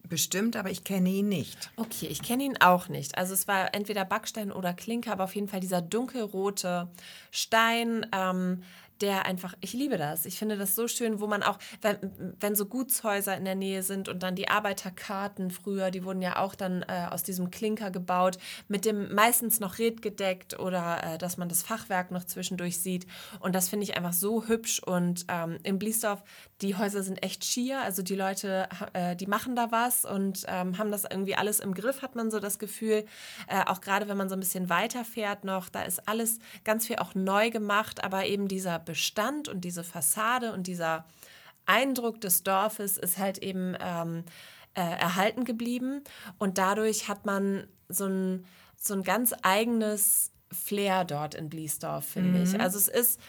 [0.04, 1.70] Bestimmt, aber ich kenne ihn nicht.
[1.76, 3.18] Okay, ich kenne ihn auch nicht.
[3.18, 6.88] Also es war entweder Backstein oder Klinker, aber auf jeden Fall dieser dunkelrote
[7.30, 8.06] Stein.
[8.12, 8.62] Ähm,
[9.00, 10.26] der einfach, ich liebe das.
[10.26, 11.98] Ich finde das so schön, wo man auch, wenn,
[12.40, 16.38] wenn so Gutshäuser in der Nähe sind und dann die Arbeiterkarten früher, die wurden ja
[16.38, 21.36] auch dann äh, aus diesem Klinker gebaut, mit dem meistens noch redgedeckt oder äh, dass
[21.36, 23.06] man das Fachwerk noch zwischendurch sieht.
[23.40, 24.80] Und das finde ich einfach so hübsch.
[24.82, 26.22] Und ähm, in Bliesdorf,
[26.60, 27.80] die Häuser sind echt schier.
[27.82, 31.74] Also die Leute, äh, die machen da was und ähm, haben das irgendwie alles im
[31.74, 33.04] Griff, hat man so das Gefühl.
[33.46, 36.86] Äh, auch gerade wenn man so ein bisschen weiter fährt noch, da ist alles ganz
[36.86, 41.04] viel auch neu gemacht, aber eben dieser Bestand und diese Fassade und dieser
[41.66, 44.24] Eindruck des Dorfes ist halt eben ähm,
[44.74, 46.02] äh, erhalten geblieben.
[46.38, 48.46] Und dadurch hat man so ein,
[48.78, 52.44] so ein ganz eigenes Flair dort in Bliesdorf, finde mhm.
[52.44, 52.58] ich.
[52.58, 53.20] Also es ist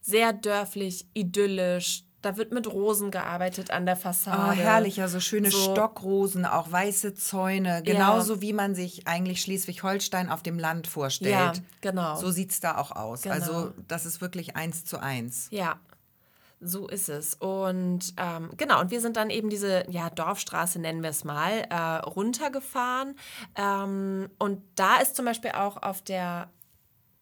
[0.00, 4.52] sehr dörflich, idyllisch, da wird mit Rosen gearbeitet an der Fassade.
[4.52, 5.72] Oh, herrlich, ja, so schöne so.
[5.72, 7.82] Stockrosen, auch weiße Zäune.
[7.82, 8.40] Genauso ja.
[8.40, 11.32] wie man sich eigentlich Schleswig-Holstein auf dem Land vorstellt.
[11.32, 12.16] Ja, genau.
[12.16, 13.22] So sieht es da auch aus.
[13.22, 13.34] Genau.
[13.34, 15.48] Also das ist wirklich eins zu eins.
[15.50, 15.78] Ja,
[16.60, 17.34] so ist es.
[17.34, 21.66] Und ähm, genau, und wir sind dann eben diese ja, Dorfstraße, nennen wir es mal,
[21.68, 23.16] äh, runtergefahren.
[23.54, 26.48] Ähm, und da ist zum Beispiel auch auf der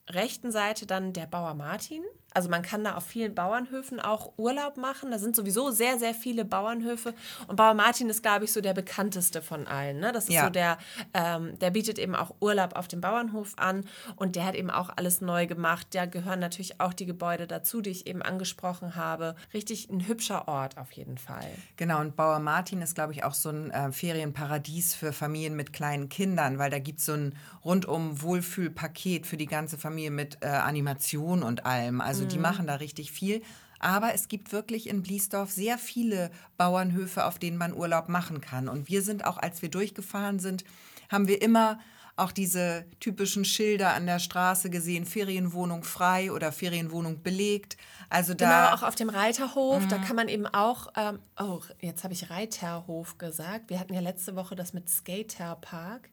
[0.09, 2.03] rechten Seite dann der Bauer Martin.
[2.35, 5.11] Also man kann da auf vielen Bauernhöfen auch Urlaub machen.
[5.11, 7.14] Da sind sowieso sehr, sehr viele Bauernhöfe.
[7.47, 10.01] Und Bauer Martin ist, glaube ich, so der bekannteste von allen.
[10.01, 10.12] Ne?
[10.12, 10.45] Das ist ja.
[10.45, 10.79] so der,
[11.14, 13.85] ähm, der bietet eben auch Urlaub auf dem Bauernhof an.
[14.16, 15.88] Und der hat eben auch alles neu gemacht.
[15.92, 19.37] Da gehören natürlich auch die Gebäude dazu, die ich eben angesprochen habe.
[19.53, 21.47] Richtig ein hübscher Ort auf jeden Fall.
[21.77, 25.73] Genau, und Bauer Martin ist, glaube ich, auch so ein äh, Ferienparadies für Familien mit
[25.73, 30.38] kleinen Kindern, weil da gibt es so ein rundum Wohlfühlpaket für die ganze Familie mit
[30.40, 32.01] äh, Animation und allem.
[32.01, 32.42] Also also die mhm.
[32.42, 33.42] machen da richtig viel.
[33.78, 38.68] Aber es gibt wirklich in Bliesdorf sehr viele Bauernhöfe, auf denen man Urlaub machen kann.
[38.68, 40.64] Und wir sind auch, als wir durchgefahren sind,
[41.08, 41.80] haben wir immer
[42.16, 47.76] auch diese typischen Schilder an der Straße gesehen, Ferienwohnung frei oder Ferienwohnung belegt.
[48.08, 49.88] Also da genau, auch auf dem Reiterhof, mhm.
[49.88, 53.70] da kann man eben auch, ähm, oh, jetzt habe ich Reiterhof gesagt.
[53.70, 56.11] Wir hatten ja letzte Woche das mit Skaterpark.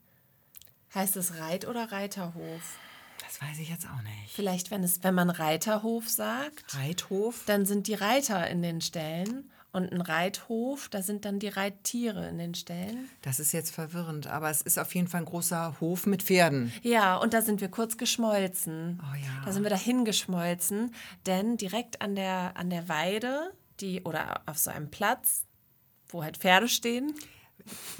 [0.95, 2.79] Heißt es Reit- oder Reiterhof?
[3.29, 4.33] Das weiß ich jetzt auch nicht.
[4.33, 6.75] Vielleicht, wenn, es, wenn man Reiterhof sagt.
[6.75, 7.43] Reithof?
[7.45, 9.51] Dann sind die Reiter in den Ställen.
[9.71, 13.07] Und ein Reithof, da sind dann die Reittiere in den Ställen.
[13.21, 16.73] Das ist jetzt verwirrend, aber es ist auf jeden Fall ein großer Hof mit Pferden.
[16.81, 18.99] Ja, und da sind wir kurz geschmolzen.
[18.99, 19.45] Oh ja.
[19.45, 20.95] Da sind wir dahin geschmolzen,
[21.27, 25.45] denn direkt an der, an der Weide, die, oder auf so einem Platz,
[26.07, 27.13] wo halt Pferde stehen,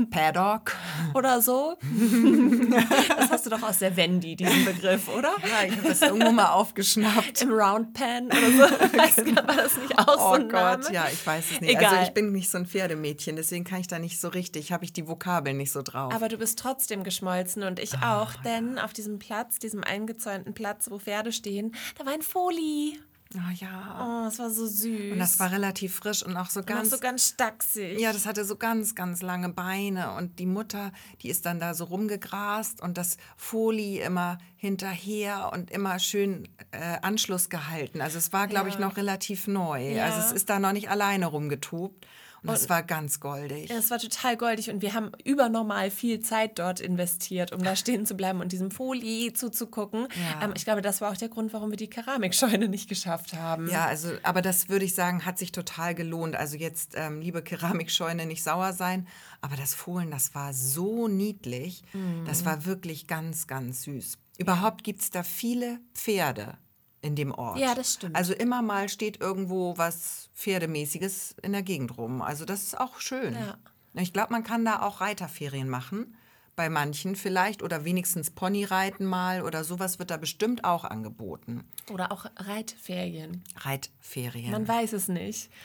[0.10, 0.76] Paddock.
[1.14, 1.78] Oder so.
[3.20, 5.36] Das hast du doch aus der Wendy, diesen Begriff, oder?
[5.42, 7.42] Ja, ich habe das irgendwo mal aufgeschnappt.
[7.42, 8.98] Im Round Pen oder so.
[8.98, 10.94] Weißt du, war das nicht auch oh so ein Gott, Name?
[10.94, 11.76] ja, ich weiß es nicht.
[11.76, 11.98] Also Egal.
[11.98, 14.86] Also ich bin nicht so ein Pferdemädchen, deswegen kann ich da nicht so richtig, habe
[14.86, 16.14] ich die Vokabeln nicht so drauf.
[16.14, 18.86] Aber du bist trotzdem geschmolzen und ich oh, auch, denn ja.
[18.86, 23.00] auf diesem Platz, diesem eingezäunten Platz, wo Pferde stehen, da war ein Foli.
[23.36, 24.24] Oh ja.
[24.24, 25.12] Oh, es war so süß.
[25.12, 26.88] Und das war relativ frisch und auch so ganz.
[26.88, 28.00] Und auch so ganz stachsig.
[28.00, 30.14] Ja, das hatte so ganz, ganz lange Beine.
[30.16, 35.70] Und die Mutter, die ist dann da so rumgegrast und das Folie immer hinterher und
[35.70, 38.02] immer schön äh, Anschluss gehalten.
[38.02, 38.74] Also es war, glaube ja.
[38.74, 39.92] ich, noch relativ neu.
[39.94, 40.06] Ja.
[40.06, 42.08] Also es ist da noch nicht alleine rumgetobt.
[42.42, 43.70] Und das war ganz goldig.
[43.70, 48.06] Es war total goldig und wir haben übernormal viel Zeit dort investiert, um da stehen
[48.06, 50.08] zu bleiben und diesem Folie zuzugucken.
[50.16, 50.46] Ja.
[50.46, 53.70] Ähm, ich glaube, das war auch der Grund, warum wir die Keramikscheune nicht geschafft haben.
[53.70, 56.36] Ja, also, aber das würde ich sagen, hat sich total gelohnt.
[56.36, 59.08] Also jetzt, ähm, liebe Keramikscheune, nicht sauer sein,
[59.42, 61.84] aber das Fohlen, das war so niedlich.
[61.94, 62.26] Mhm.
[62.26, 64.18] Das war wirklich ganz, ganz süß.
[64.38, 66.58] Überhaupt gibt es da viele Pferde
[67.02, 67.58] in dem Ort.
[67.60, 68.16] Ja, das stimmt.
[68.16, 72.22] Also immer mal steht irgendwo was Pferdemäßiges in der Gegend rum.
[72.22, 73.34] Also das ist auch schön.
[73.34, 73.58] Ja.
[73.94, 76.16] Ich glaube, man kann da auch Reiterferien machen
[76.60, 81.64] bei manchen vielleicht oder wenigstens Ponyreiten mal oder sowas wird da bestimmt auch angeboten.
[81.90, 83.46] Oder auch Reitferien.
[83.56, 84.52] Reitferien.
[84.52, 85.50] Man weiß es nicht.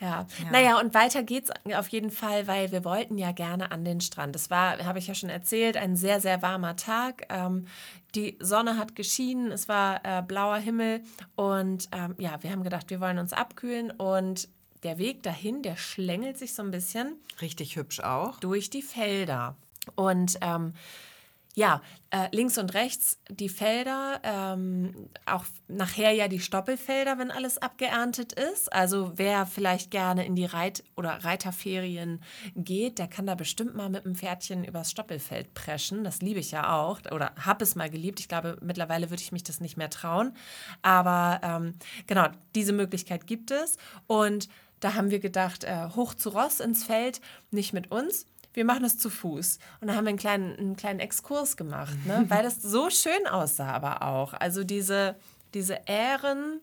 [0.00, 0.26] Ja.
[0.42, 0.50] ja.
[0.50, 4.36] Naja, und weiter geht's auf jeden Fall, weil wir wollten ja gerne an den Strand.
[4.36, 7.26] Es war, habe ich ja schon erzählt, ein sehr, sehr warmer Tag.
[7.28, 7.66] Ähm,
[8.14, 11.02] die Sonne hat geschienen, es war äh, blauer Himmel
[11.36, 14.48] und ähm, ja, wir haben gedacht, wir wollen uns abkühlen und
[14.82, 17.16] der Weg dahin, der schlängelt sich so ein bisschen.
[17.40, 18.38] Richtig hübsch auch.
[18.40, 19.56] Durch die Felder.
[19.94, 20.74] Und ähm,
[21.58, 27.58] ja, äh, links und rechts die Felder, ähm, auch nachher ja die Stoppelfelder, wenn alles
[27.58, 28.72] abgeerntet ist.
[28.72, 32.22] Also wer vielleicht gerne in die Reit- oder Reiterferien
[32.54, 36.04] geht, der kann da bestimmt mal mit dem Pferdchen übers Stoppelfeld preschen.
[36.04, 38.20] Das liebe ich ja auch oder habe es mal geliebt.
[38.20, 40.36] Ich glaube, mittlerweile würde ich mich das nicht mehr trauen.
[40.82, 41.74] Aber ähm,
[42.06, 43.78] genau, diese Möglichkeit gibt es.
[44.06, 44.48] Und
[44.78, 47.20] da haben wir gedacht, äh, hoch zu Ross ins Feld,
[47.50, 48.26] nicht mit uns
[48.58, 49.60] wir machen das zu Fuß.
[49.80, 52.24] Und da haben wir einen kleinen, einen kleinen Exkurs gemacht, ne?
[52.28, 54.34] weil das so schön aussah aber auch.
[54.34, 55.14] Also diese,
[55.54, 56.60] diese Ähren.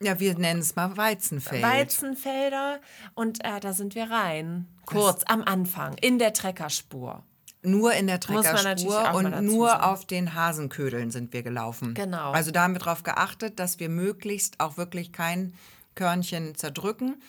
[0.00, 1.62] Ja, wir nennen es mal Weizenfeld.
[1.62, 2.80] Weizenfelder.
[3.14, 4.66] Und äh, da sind wir rein.
[4.86, 7.22] Kurz am Anfang, in der Treckerspur.
[7.62, 9.84] Nur in der Treckerspur und nur sagen.
[9.84, 11.92] auf den Hasenködeln sind wir gelaufen.
[11.92, 12.32] Genau.
[12.32, 15.52] Also da haben wir darauf geachtet, dass wir möglichst auch wirklich kein
[15.94, 17.20] Körnchen zerdrücken,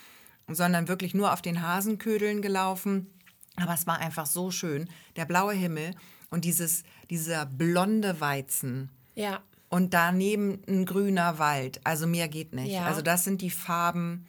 [0.47, 3.07] sondern wirklich nur auf den Hasenködeln gelaufen.
[3.57, 4.89] Aber es war einfach so schön.
[5.15, 5.93] Der blaue Himmel
[6.29, 8.89] und dieses, dieser blonde Weizen.
[9.15, 9.41] Ja.
[9.69, 11.79] Und daneben ein grüner Wald.
[11.83, 12.71] Also mehr geht nicht.
[12.71, 12.85] Ja.
[12.85, 14.27] Also das sind die Farben,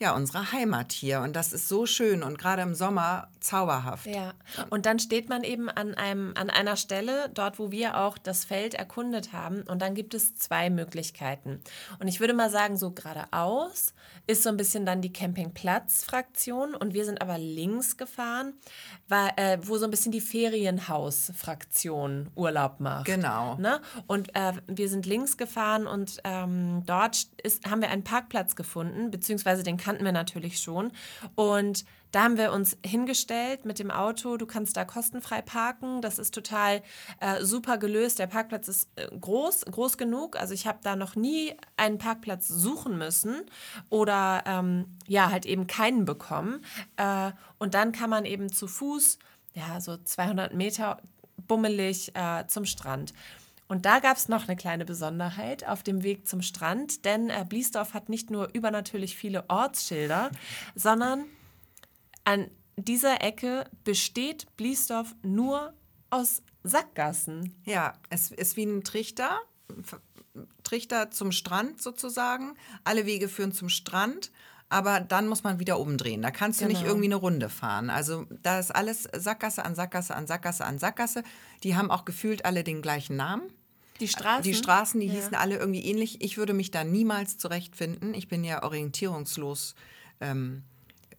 [0.00, 1.20] ja, unsere Heimat hier.
[1.20, 4.06] Und das ist so schön und gerade im Sommer zauberhaft.
[4.06, 4.32] Ja,
[4.70, 8.44] und dann steht man eben an, einem, an einer Stelle, dort, wo wir auch das
[8.46, 9.62] Feld erkundet haben.
[9.62, 11.60] Und dann gibt es zwei Möglichkeiten.
[11.98, 13.92] Und ich würde mal sagen, so geradeaus
[14.30, 16.74] ist so ein bisschen dann die Campingplatz-Fraktion.
[16.74, 18.54] Und wir sind aber links gefahren,
[19.08, 23.06] weil, äh, wo so ein bisschen die Ferienhaus-Fraktion Urlaub macht.
[23.06, 23.56] Genau.
[23.56, 23.80] Ne?
[24.06, 29.10] Und äh, wir sind links gefahren und ähm, dort ist, haben wir einen Parkplatz gefunden,
[29.10, 30.92] beziehungsweise den kannten wir natürlich schon.
[31.34, 34.36] Und da haben wir uns hingestellt mit dem Auto.
[34.36, 36.02] Du kannst da kostenfrei parken.
[36.02, 36.82] Das ist total
[37.20, 38.18] äh, super gelöst.
[38.18, 40.36] Der Parkplatz ist äh, groß, groß genug.
[40.36, 43.42] Also ich habe da noch nie einen Parkplatz suchen müssen
[43.88, 46.64] oder ähm, ja, halt eben keinen bekommen.
[46.96, 49.18] Äh, und dann kann man eben zu Fuß,
[49.54, 51.00] ja, so 200 Meter
[51.46, 53.12] bummelig äh, zum Strand.
[53.68, 57.44] Und da gab es noch eine kleine Besonderheit auf dem Weg zum Strand, denn äh,
[57.48, 60.32] Bliesdorf hat nicht nur übernatürlich viele Ortsschilder,
[60.74, 61.26] sondern
[62.30, 65.74] an dieser Ecke besteht Bliesdorf nur
[66.10, 67.56] aus Sackgassen.
[67.64, 69.40] Ja, es ist wie ein Trichter,
[70.62, 72.54] Trichter zum Strand sozusagen.
[72.84, 74.30] Alle Wege führen zum Strand,
[74.68, 76.22] aber dann muss man wieder umdrehen.
[76.22, 76.78] Da kannst du genau.
[76.78, 77.90] nicht irgendwie eine Runde fahren.
[77.90, 81.24] Also da ist alles Sackgasse an Sackgasse an Sackgasse an Sackgasse.
[81.64, 83.42] Die haben auch gefühlt alle den gleichen Namen.
[83.98, 84.44] Die Straßen?
[84.44, 85.14] Die Straßen, die ja.
[85.14, 86.22] hießen alle irgendwie ähnlich.
[86.22, 88.14] Ich würde mich da niemals zurechtfinden.
[88.14, 89.74] Ich bin ja orientierungslos
[90.20, 90.62] ähm,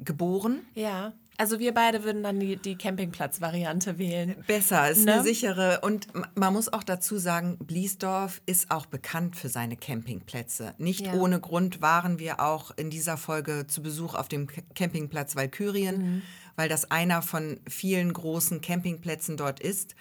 [0.01, 0.61] geboren.
[0.75, 1.13] Ja.
[1.37, 4.35] Also wir beide würden dann die, die Campingplatz-Variante wählen.
[4.45, 5.13] Besser, ist ne?
[5.13, 5.79] eine sichere.
[5.81, 10.75] Und man muss auch dazu sagen, Bliesdorf ist auch bekannt für seine Campingplätze.
[10.77, 11.13] Nicht ja.
[11.13, 16.21] ohne Grund waren wir auch in dieser Folge zu Besuch auf dem Campingplatz Walkürien, mhm.
[16.55, 19.95] weil das einer von vielen großen Campingplätzen dort ist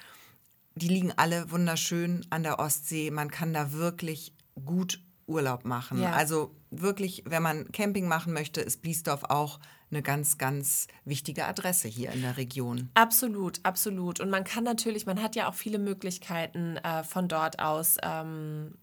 [0.75, 3.11] die liegen alle wunderschön an der Ostsee.
[3.11, 4.35] Man kann da wirklich
[4.65, 6.01] gut Urlaub machen.
[6.03, 6.13] Ja.
[6.13, 9.61] Also wirklich, wenn man Camping machen möchte, ist Bliesdorf auch
[9.91, 12.91] eine ganz, ganz wichtige Adresse hier in der Region.
[12.95, 14.21] Absolut, absolut.
[14.21, 17.97] Und man kann natürlich, man hat ja auch viele Möglichkeiten äh, von dort aus.
[18.03, 18.75] Ähm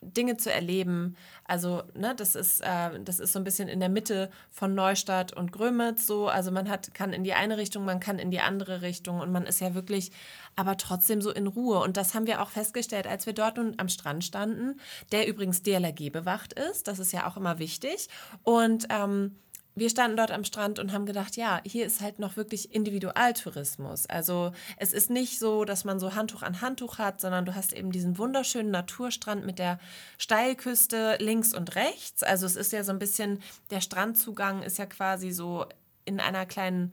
[0.00, 1.16] Dinge zu erleben.
[1.44, 5.32] Also, ne, das ist, äh, das ist so ein bisschen in der Mitte von Neustadt
[5.32, 6.28] und Grömitz so.
[6.28, 9.32] Also man hat, kann in die eine Richtung, man kann in die andere Richtung und
[9.32, 10.12] man ist ja wirklich
[10.56, 11.80] aber trotzdem so in Ruhe.
[11.80, 14.78] Und das haben wir auch festgestellt, als wir dort nun am Strand standen,
[15.12, 16.88] der übrigens DLRG bewacht ist.
[16.88, 18.08] Das ist ja auch immer wichtig.
[18.42, 19.36] Und ähm,
[19.78, 24.06] wir standen dort am Strand und haben gedacht, ja, hier ist halt noch wirklich Individualtourismus.
[24.06, 27.72] Also es ist nicht so, dass man so Handtuch an Handtuch hat, sondern du hast
[27.72, 29.78] eben diesen wunderschönen Naturstrand mit der
[30.18, 32.22] Steilküste links und rechts.
[32.22, 35.66] Also es ist ja so ein bisschen, der Strandzugang ist ja quasi so
[36.04, 36.92] in einer kleinen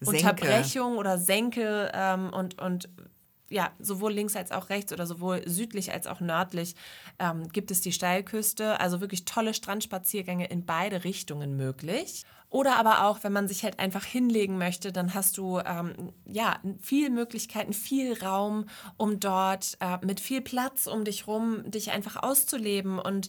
[0.00, 0.28] Senke.
[0.28, 2.88] Unterbrechung oder Senke ähm, und, und
[3.50, 6.74] ja, sowohl links als auch rechts oder sowohl südlich als auch nördlich
[7.18, 8.80] ähm, gibt es die Steilküste.
[8.80, 12.24] Also wirklich tolle Strandspaziergänge in beide Richtungen möglich.
[12.54, 16.60] Oder aber auch, wenn man sich halt einfach hinlegen möchte, dann hast du ähm, ja
[16.80, 22.22] viel Möglichkeiten, viel Raum, um dort äh, mit viel Platz um dich rum dich einfach
[22.22, 23.28] auszuleben und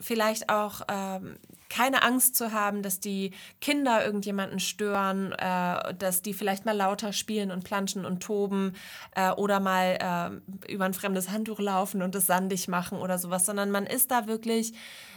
[0.00, 1.36] vielleicht auch ähm,
[1.68, 7.12] keine Angst zu haben, dass die Kinder irgendjemanden stören, äh, dass die vielleicht mal lauter
[7.12, 8.74] spielen und planschen und toben
[9.14, 13.46] äh, oder mal äh, über ein fremdes Handtuch laufen und es sandig machen oder sowas,
[13.46, 14.72] sondern man ist da wirklich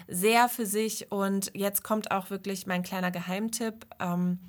[0.08, 3.86] sehr für sich und jetzt kommt auch wirklich mein kleiner Geheimtipp.
[4.00, 4.40] Ähm,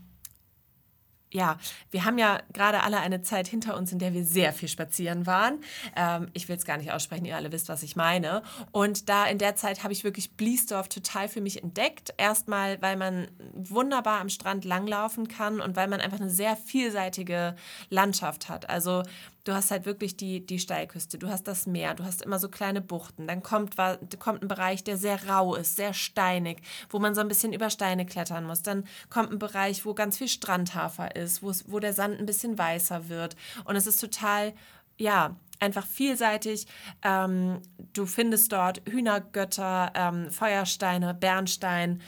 [1.32, 1.58] ja,
[1.90, 5.26] wir haben ja gerade alle eine Zeit hinter uns, in der wir sehr viel spazieren
[5.26, 5.60] waren.
[5.96, 8.42] Ähm, ich will es gar nicht aussprechen, ihr alle wisst, was ich meine.
[8.70, 12.12] Und da in der Zeit habe ich wirklich Bliesdorf total für mich entdeckt.
[12.18, 17.56] Erstmal, weil man wunderbar am Strand langlaufen kann und weil man einfach eine sehr vielseitige
[17.88, 18.68] Landschaft hat.
[18.68, 19.02] Also
[19.44, 22.48] du hast halt wirklich die, die Steilküste, du hast das Meer, du hast immer so
[22.48, 23.26] kleine Buchten.
[23.26, 23.76] Dann kommt,
[24.18, 27.70] kommt ein Bereich, der sehr rau ist, sehr steinig, wo man so ein bisschen über
[27.70, 28.62] Steine klettern muss.
[28.62, 33.08] Dann kommt ein Bereich, wo ganz viel Strandhafer ist, wo der Sand ein bisschen weißer
[33.08, 33.36] wird.
[33.64, 34.52] Und es ist total,
[34.96, 36.66] ja, einfach vielseitig.
[37.02, 42.00] Ähm, du findest dort Hühnergötter, ähm, Feuersteine, Bernstein.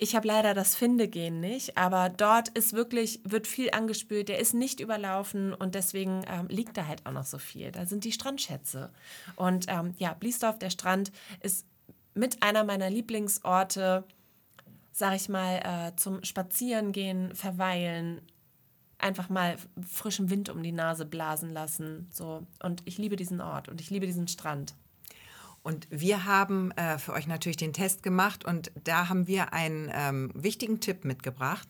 [0.00, 4.54] Ich habe leider das Findegehen nicht, aber dort ist wirklich, wird viel angespült, der ist
[4.54, 7.72] nicht überlaufen und deswegen ähm, liegt da halt auch noch so viel.
[7.72, 8.92] Da sind die Strandschätze.
[9.34, 11.66] Und ähm, ja, Bliesdorf, der Strand, ist
[12.14, 14.04] mit einer meiner Lieblingsorte,
[14.92, 18.22] sag ich mal, äh, zum Spazierengehen, verweilen,
[18.98, 22.06] einfach mal frischen Wind um die Nase blasen lassen.
[22.12, 22.46] So.
[22.62, 24.74] Und ich liebe diesen Ort und ich liebe diesen Strand.
[25.62, 29.90] Und wir haben äh, für euch natürlich den Test gemacht und da haben wir einen
[29.92, 31.68] ähm, wichtigen Tipp mitgebracht.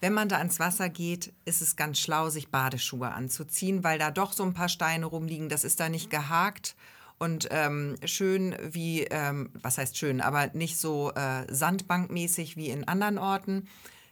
[0.00, 4.10] Wenn man da ans Wasser geht, ist es ganz schlau, sich Badeschuhe anzuziehen, weil da
[4.10, 5.48] doch so ein paar Steine rumliegen.
[5.48, 6.76] Das ist da nicht gehakt
[7.18, 12.86] und ähm, schön wie, ähm, was heißt schön, aber nicht so äh, sandbankmäßig wie in
[12.86, 13.68] anderen Orten.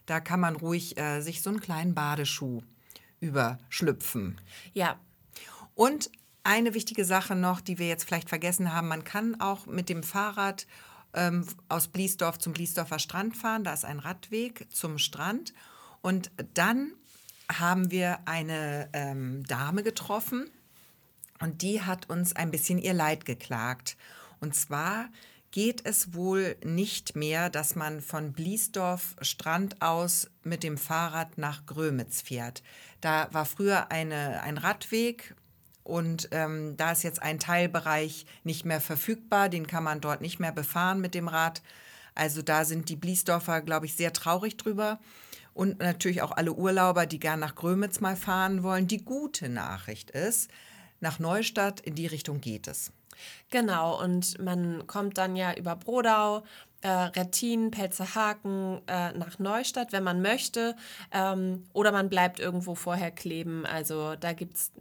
[0.07, 2.63] Da kann man ruhig äh, sich so einen kleinen Badeschuh
[3.21, 4.41] überschlüpfen.
[4.75, 4.99] Ja.
[5.75, 6.11] Und
[6.47, 10.03] eine wichtige Sache noch, die wir jetzt vielleicht vergessen haben, man kann auch mit dem
[10.03, 10.67] Fahrrad
[11.13, 13.65] ähm, aus Bliesdorf zum Bliesdorfer Strand fahren.
[13.65, 15.53] Da ist ein Radweg zum Strand.
[16.03, 16.93] Und dann
[17.53, 20.51] haben wir eine ähm, Dame getroffen
[21.41, 23.97] und die hat uns ein bisschen ihr Leid geklagt.
[24.41, 25.09] Und zwar
[25.51, 31.67] geht es wohl nicht mehr, dass man von Bliesdorf Strand aus mit dem Fahrrad nach
[31.67, 32.63] Grömitz fährt.
[33.01, 35.35] Da war früher eine, ein Radweg
[35.87, 40.41] und ähm, da ist jetzt ein Teilbereich nicht mehr verfügbar, den kann man dort nicht
[40.41, 41.63] mehr befahren mit dem Rad.
[42.17, 44.99] Also da sind die Bliesdorfer, glaube ich, sehr traurig drüber.
[45.55, 48.89] Und natürlich auch alle Urlauber, die gern nach Grömitz mal fahren wollen.
[48.89, 50.51] Die gute Nachricht ist,
[50.99, 52.91] nach Neustadt in die Richtung geht es.
[53.51, 56.43] Genau, und man kommt dann ja über Brodau,
[56.83, 60.77] äh, Rettin, Pelzerhaken äh, nach Neustadt, wenn man möchte.
[61.13, 63.67] Ähm, oder man bleibt irgendwo vorher kleben.
[63.67, 64.73] Also da gibt es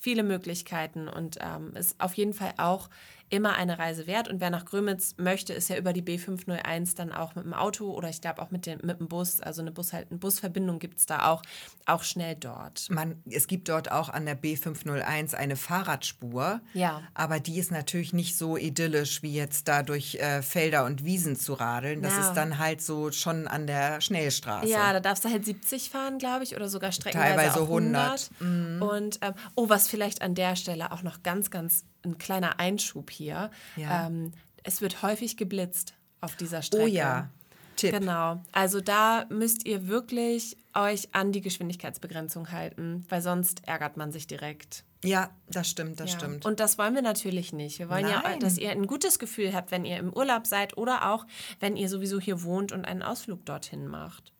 [0.00, 2.88] viele Möglichkeiten und ähm, ist auf jeden Fall auch
[3.30, 4.28] immer eine Reise wert.
[4.28, 7.90] Und wer nach Grömitz möchte, ist ja über die B501 dann auch mit dem Auto
[7.92, 10.98] oder ich glaube auch mit, dem, mit dem Bus, also eine, Bus, eine Busverbindung gibt
[10.98, 11.42] es da auch,
[11.86, 12.88] auch schnell dort.
[12.90, 17.02] Man, es gibt dort auch an der B501 eine Fahrradspur, ja.
[17.14, 21.36] aber die ist natürlich nicht so idyllisch wie jetzt da durch äh, Felder und Wiesen
[21.36, 22.02] zu radeln.
[22.02, 22.28] Das ja.
[22.28, 24.68] ist dann halt so schon an der Schnellstraße.
[24.68, 28.30] Ja, da darfst du halt 70 fahren, glaube ich, oder sogar streckenweise Teilweise auch 100.
[28.40, 28.40] 100.
[28.40, 28.82] Mhm.
[28.82, 33.10] Und ähm, oh, was vielleicht an der Stelle auch noch ganz, ganz ein kleiner Einschub
[33.10, 33.50] hier.
[33.76, 34.06] Ja.
[34.06, 36.84] Ähm, es wird häufig geblitzt auf dieser Strecke.
[36.84, 37.30] Oh ja.
[37.76, 37.92] Tipp.
[37.92, 38.42] Genau.
[38.52, 44.26] Also da müsst ihr wirklich euch an die Geschwindigkeitsbegrenzung halten, weil sonst ärgert man sich
[44.26, 44.84] direkt.
[45.02, 46.18] Ja, das stimmt, das ja.
[46.18, 46.44] stimmt.
[46.44, 47.78] Und das wollen wir natürlich nicht.
[47.78, 48.22] Wir wollen Nein.
[48.22, 51.26] ja, dass ihr ein gutes Gefühl habt, wenn ihr im Urlaub seid oder auch,
[51.58, 54.32] wenn ihr sowieso hier wohnt und einen Ausflug dorthin macht.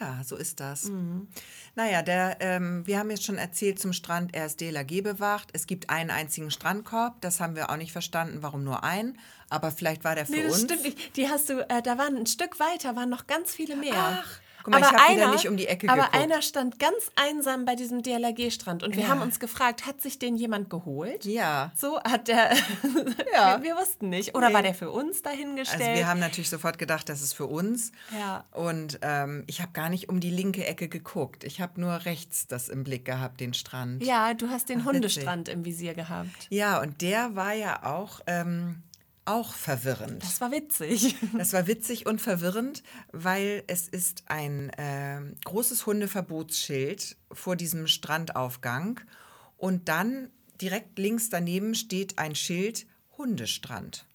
[0.00, 0.84] Ja, so ist das.
[0.84, 1.28] Mhm.
[1.76, 5.50] Naja, der, ähm, wir haben jetzt schon erzählt zum Strand, er ist DLRG bewacht.
[5.52, 7.20] Es gibt einen einzigen Strandkorb.
[7.20, 9.18] Das haben wir auch nicht verstanden, warum nur ein.
[9.50, 10.64] Aber vielleicht war der für nee, das uns.
[10.64, 11.16] Stimmt nicht.
[11.16, 13.94] Die hast du, äh, da waren ein Stück weiter, waren noch ganz viele mehr.
[13.94, 16.14] Ach, Guck mal, aber ich habe wieder nicht um die Ecke aber geguckt.
[16.14, 19.08] Aber einer stand ganz einsam bei diesem DLRG-Strand und wir ja.
[19.10, 21.26] haben uns gefragt, hat sich den jemand geholt?
[21.26, 21.70] Ja.
[21.76, 22.54] So hat der,
[23.34, 23.60] ja.
[23.60, 24.34] wir, wir, wussten nicht.
[24.34, 24.54] Oder nee.
[24.54, 25.82] war der für uns dahingestellt?
[25.82, 27.92] Also wir haben natürlich sofort gedacht, das ist für uns.
[28.18, 28.44] Ja.
[28.52, 31.44] Und ähm, ich habe gar nicht um die linke Ecke geguckt.
[31.44, 34.02] Ich habe nur rechts das im Blick gehabt, den Strand.
[34.02, 36.46] Ja, du hast den Ach, Hundestrand im Visier gehabt.
[36.48, 38.20] Ja, und der war ja auch...
[38.26, 38.82] Ähm,
[39.24, 40.22] auch verwirrend.
[40.22, 41.16] Das war witzig.
[41.36, 42.82] Das war witzig und verwirrend,
[43.12, 49.00] weil es ist ein äh, großes Hundeverbotsschild vor diesem Strandaufgang
[49.56, 54.06] und dann direkt links daneben steht ein Schild Hundestrand.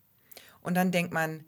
[0.62, 1.44] Und dann denkt man,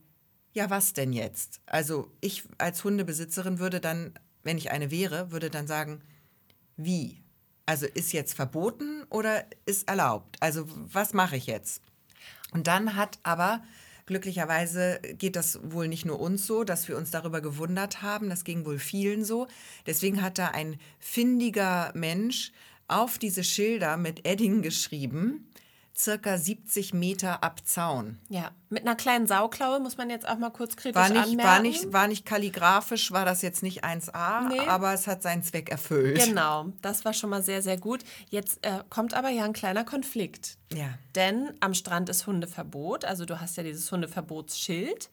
[0.53, 1.61] ja, was denn jetzt?
[1.65, 6.01] Also ich als Hundebesitzerin würde dann, wenn ich eine wäre, würde dann sagen,
[6.75, 7.21] wie?
[7.65, 10.37] Also ist jetzt verboten oder ist erlaubt?
[10.41, 11.81] Also was mache ich jetzt?
[12.51, 13.63] Und dann hat aber
[14.05, 18.43] glücklicherweise geht das wohl nicht nur uns so, dass wir uns darüber gewundert haben, das
[18.43, 19.47] ging wohl vielen so.
[19.85, 22.51] Deswegen hat da ein findiger Mensch
[22.87, 25.47] auf diese Schilder mit Edding geschrieben,
[25.95, 28.19] circa 70 Meter ab Zaun.
[28.29, 31.43] Ja, mit einer kleinen Sauklaue muss man jetzt auch mal kurz kritisch war nicht, anmerken.
[31.43, 34.59] War nicht, war nicht kalligrafisch, war das jetzt nicht 1a, nee.
[34.59, 36.23] aber es hat seinen Zweck erfüllt.
[36.23, 38.03] Genau, das war schon mal sehr, sehr gut.
[38.29, 40.57] Jetzt äh, kommt aber ja ein kleiner Konflikt.
[40.73, 40.97] Ja.
[41.15, 45.09] Denn am Strand ist Hundeverbot, also du hast ja dieses Hundeverbotsschild.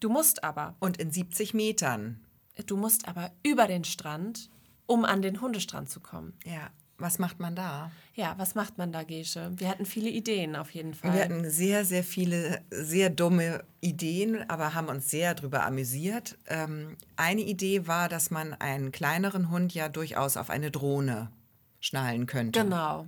[0.00, 0.76] Du musst aber.
[0.78, 2.24] Und in 70 Metern.
[2.66, 4.50] Du musst aber über den Strand,
[4.86, 6.36] um an den Hundestrand zu kommen.
[6.44, 6.70] Ja.
[7.00, 7.92] Was macht man da?
[8.14, 9.52] Ja, was macht man da, Gesche?
[9.56, 11.14] Wir hatten viele Ideen auf jeden Fall.
[11.14, 16.36] Wir hatten sehr, sehr viele sehr dumme Ideen, aber haben uns sehr darüber amüsiert.
[16.48, 21.30] Ähm, eine Idee war, dass man einen kleineren Hund ja durchaus auf eine Drohne
[21.78, 22.64] schnallen könnte.
[22.64, 23.06] Genau.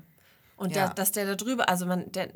[0.57, 0.87] Und Ja.
[0.87, 2.29] der, dass der da drüber, also man, der,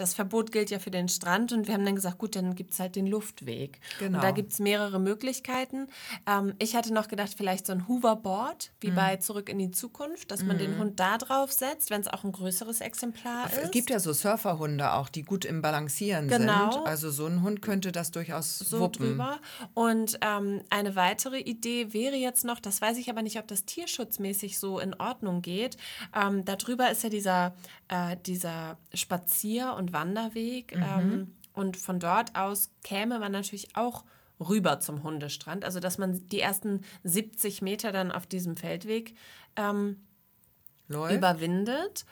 [0.00, 2.72] das Verbot gilt ja für den Strand und wir haben dann gesagt, gut, dann gibt
[2.72, 3.80] es halt den Luftweg.
[3.98, 4.18] Genau.
[4.18, 5.88] Und da gibt es mehrere Möglichkeiten.
[6.26, 8.86] Ähm, ich hatte noch gedacht, vielleicht so ein Hoverboard, Mhm.
[8.86, 12.08] wie bei Zurück in die Zukunft, dass man den Hund da drauf setzt, wenn es
[12.08, 13.58] auch ein größeres Exemplar ist.
[13.58, 16.72] Es gibt ja so Surferhunde auch, die gut im Balancieren Genau.
[16.72, 16.86] sind.
[16.86, 19.06] Also so ein Hund könnte das durchaus so wuppen.
[19.10, 19.38] drüber.
[19.74, 23.64] Und ähm, eine weitere Idee wäre jetzt noch, das weiß ich aber nicht, ob das
[23.64, 25.76] tierschutzmäßig so in Ordnung geht.
[26.14, 27.54] Ähm, darüber ist ja dieser,
[27.88, 30.74] äh, dieser Spazier- und Wanderweg.
[30.76, 34.04] Ähm, und von dort aus käme man natürlich auch
[34.40, 35.64] rüber zum Hundestrand.
[35.64, 39.14] Also dass man die ersten 70 Meter dann auf diesem Feldweg
[39.56, 39.96] ähm,
[40.88, 42.04] überwindet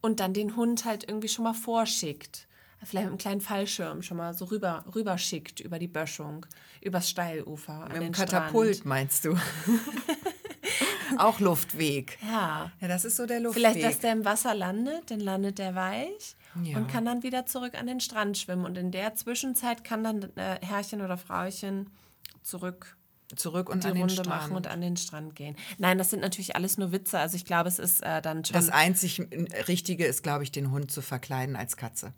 [0.00, 2.48] und dann den Hund halt irgendwie schon mal vorschickt.
[2.82, 6.44] Vielleicht mit einem kleinen Fallschirm schon mal so rüber, rüber schickt über die Böschung,
[6.82, 7.84] übers Steilufer.
[7.84, 8.86] Mit dem den Katapult, Strand.
[8.86, 9.38] meinst du?
[11.18, 12.18] auch Luftweg.
[12.22, 12.70] Ja.
[12.80, 13.62] Ja, das ist so der Luftweg.
[13.62, 16.76] Vielleicht, dass der im Wasser landet, dann landet der weich Ja.
[16.78, 18.64] und kann dann wieder zurück an den Strand schwimmen.
[18.64, 21.90] Und in der Zwischenzeit kann dann äh, Herrchen oder Frauchen
[22.42, 22.96] zurück
[23.36, 24.28] Zurück und die an den Runde Strand.
[24.28, 25.56] machen und an den Strand gehen.
[25.78, 27.18] Nein, das sind natürlich alles nur Witze.
[27.18, 28.52] Also ich glaube, es ist äh, dann schon.
[28.54, 29.26] Das einzig
[29.66, 32.12] Richtige ist, glaube ich, den Hund zu verkleiden als Katze.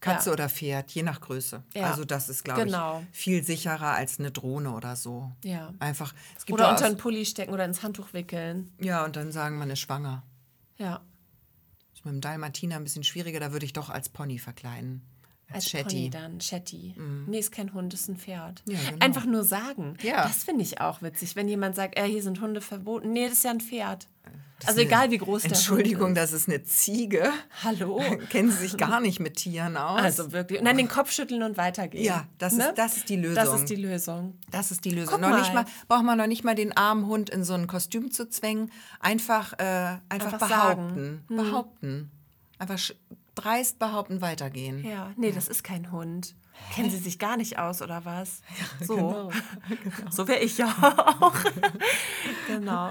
[0.00, 0.32] Katze Ja.
[0.32, 1.62] oder Pferd, je nach Größe.
[1.74, 1.90] Ja.
[1.90, 3.04] Also das ist, glaube Genau.
[3.12, 5.30] ich, viel sicherer als eine Drohne oder so.
[5.44, 5.72] Ja.
[5.78, 6.12] Einfach.
[6.36, 8.72] Es gibt oder unter einen Pulli stecken oder ins Handtuch wickeln.
[8.80, 10.24] Ja, und dann sagen, man ist schwanger.
[10.78, 11.02] Ja.
[12.04, 15.02] Mit dem Dalmatiner ein bisschen schwieriger, da würde ich doch als Pony verkleiden.
[15.54, 15.84] Als, Shetty.
[15.96, 16.94] Pony dann, Shetty.
[17.26, 18.62] Nee, ist kein Hund, ist ein Pferd.
[18.66, 19.04] Ja, genau.
[19.04, 19.96] Einfach nur sagen.
[20.02, 20.22] Ja.
[20.24, 23.12] Das finde ich auch witzig, wenn jemand sagt, äh, hier sind Hunde verboten.
[23.12, 24.08] Nee, das ist ja ein Pferd.
[24.60, 26.32] Das also egal, wie groß der Entschuldigung, Hund ist.
[26.32, 27.32] das ist eine Ziege.
[27.64, 28.00] Hallo?
[28.30, 30.00] Kennen Sie sich gar nicht mit Tieren aus?
[30.00, 30.60] Also wirklich.
[30.60, 32.04] Und dann den Kopf schütteln und weitergehen.
[32.04, 33.34] Ja, das ist- das ist die Lösung.
[33.34, 34.38] Das ist die Lösung.
[34.52, 35.14] Das ist die Lösung.
[35.14, 35.64] Guck noch nicht mal.
[35.64, 38.70] mal, braucht man noch nicht mal den armen Hund in so ein Kostüm zu zwängen.
[39.00, 39.98] Einfach, äh, einfach,
[40.34, 40.88] Einfach behaupten.
[40.94, 41.24] sagen.
[41.28, 41.36] Hm.
[41.36, 42.10] Behaupten.
[42.58, 42.94] Einfach sch-
[43.34, 44.84] dreist behaupten, weitergehen.
[44.84, 46.34] Ja, nee, das ist kein Hund.
[46.74, 48.42] Kennen Sie sich gar nicht aus, oder was?
[48.80, 48.96] so.
[48.96, 49.30] genau.
[50.10, 50.68] So wäre ich ja
[51.20, 51.34] auch.
[52.46, 52.90] genau.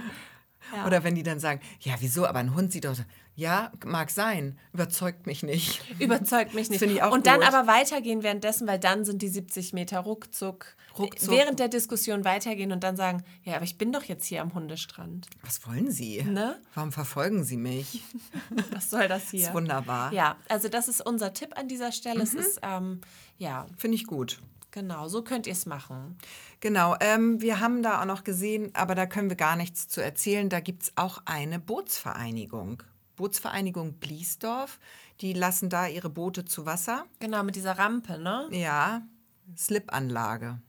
[0.76, 0.86] Ja.
[0.88, 2.96] Oder wenn die dann sagen, ja, wieso, aber ein Hund sieht doch,
[3.36, 5.82] ja, mag sein, überzeugt mich nicht.
[6.00, 6.80] Überzeugt mich nicht.
[6.80, 7.48] finde ich auch und dann gut.
[7.48, 11.30] aber weitergehen währenddessen, weil dann sind die 70 Meter ruckzuck, Ruckzuck.
[11.32, 14.54] während der Diskussion weitergehen und dann sagen, ja, aber ich bin doch jetzt hier am
[14.54, 15.28] Hundestrand.
[15.44, 16.24] Was wollen Sie?
[16.24, 16.60] Ne?
[16.74, 18.04] Warum verfolgen Sie mich?
[18.72, 19.40] Was soll das hier?
[19.42, 20.12] Das ist wunderbar.
[20.14, 22.18] Ja, also das ist unser Tipp an dieser Stelle.
[22.18, 22.22] Mhm.
[22.22, 23.02] Es ist, ähm,
[23.38, 24.42] ja, Finde ich gut.
[24.72, 26.18] genau, so könnt ihr es machen.
[26.60, 30.02] Genau, ähm, wir haben da auch noch gesehen, aber da können wir gar nichts zu
[30.04, 30.50] erzählen.
[30.50, 32.84] Da gibt es auch eine Bootsvereinigung.
[33.16, 34.80] Bootsvereinigung Bliesdorf.
[35.22, 37.06] Die lassen da ihre Boote zu Wasser.
[37.20, 38.48] Genau, mit dieser Rampe, ne?
[38.52, 39.04] Ja,
[39.56, 40.60] Slipanlage.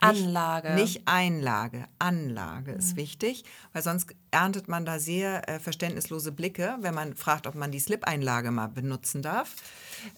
[0.00, 0.74] Anlage.
[0.74, 2.78] Nicht Einlage, Anlage Mhm.
[2.78, 7.54] ist wichtig, weil sonst erntet man da sehr äh, verständnislose Blicke, wenn man fragt, ob
[7.54, 9.54] man die Slip-Einlage mal benutzen darf.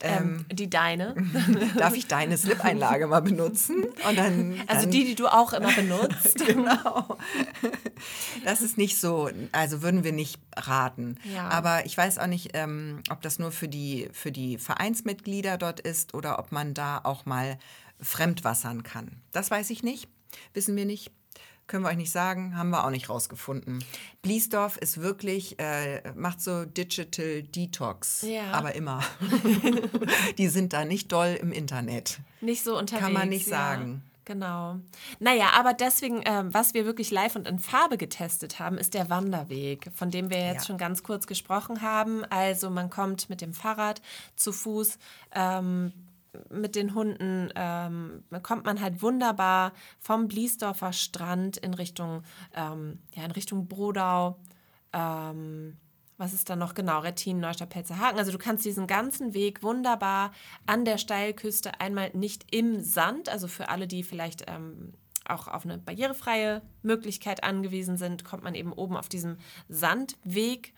[0.01, 1.15] ähm, die deine.
[1.79, 3.85] Darf ich deine Slip-Einlage mal benutzen?
[4.09, 6.39] Und dann, Also dann die, die du auch immer benutzt.
[6.47, 7.17] Genau.
[8.45, 11.17] Das ist nicht so, also würden wir nicht raten.
[11.35, 11.49] Ja.
[11.49, 15.81] Aber ich weiß auch nicht, ähm, ob das nur für die, für die Vereinsmitglieder dort
[15.81, 17.59] ist oder ob man da auch mal
[18.01, 19.21] fremdwassern kann.
[19.33, 20.09] Das weiß ich nicht,
[20.55, 21.11] wissen wir nicht.
[21.67, 23.85] Können wir euch nicht sagen, haben wir auch nicht rausgefunden.
[24.23, 28.53] Bliesdorf ist wirklich, äh, macht so Digital Detox, Ja.
[28.53, 29.03] aber immer.
[30.39, 32.21] die sind da nicht doll im Internet.
[32.41, 33.05] Nicht so unterwegs.
[33.05, 33.57] Kann man nicht ja.
[33.57, 34.03] sagen.
[34.25, 34.77] Genau.
[35.21, 39.09] Naja, aber deswegen, ähm, was wir wirklich live und in Farbe getestet haben, ist der
[39.11, 40.67] Wanderweg, von dem wir jetzt Ja.
[40.69, 42.25] schon ganz kurz gesprochen haben.
[42.27, 44.03] Also man kommt mit dem Fahrrad
[44.37, 44.99] zu Fuß.
[45.35, 45.93] Ähm,
[46.51, 52.23] mit den Hunden ähm, kommt man halt wunderbar vom Bliesdorfer Strand in Richtung,
[52.55, 54.39] ähm, ja, in Richtung Brodau.
[54.93, 55.77] Ähm,
[56.17, 56.99] was ist da noch genau?
[56.99, 58.19] Rettin, Neustadt, Pelzerhaken.
[58.19, 60.33] Also du kannst diesen ganzen Weg wunderbar
[60.67, 65.65] an der Steilküste einmal nicht im Sand, also für alle, die vielleicht ähm, auch auf
[65.65, 69.37] eine barrierefreie Möglichkeit angewiesen sind, kommt man eben oben auf diesem
[69.69, 70.75] Sandweg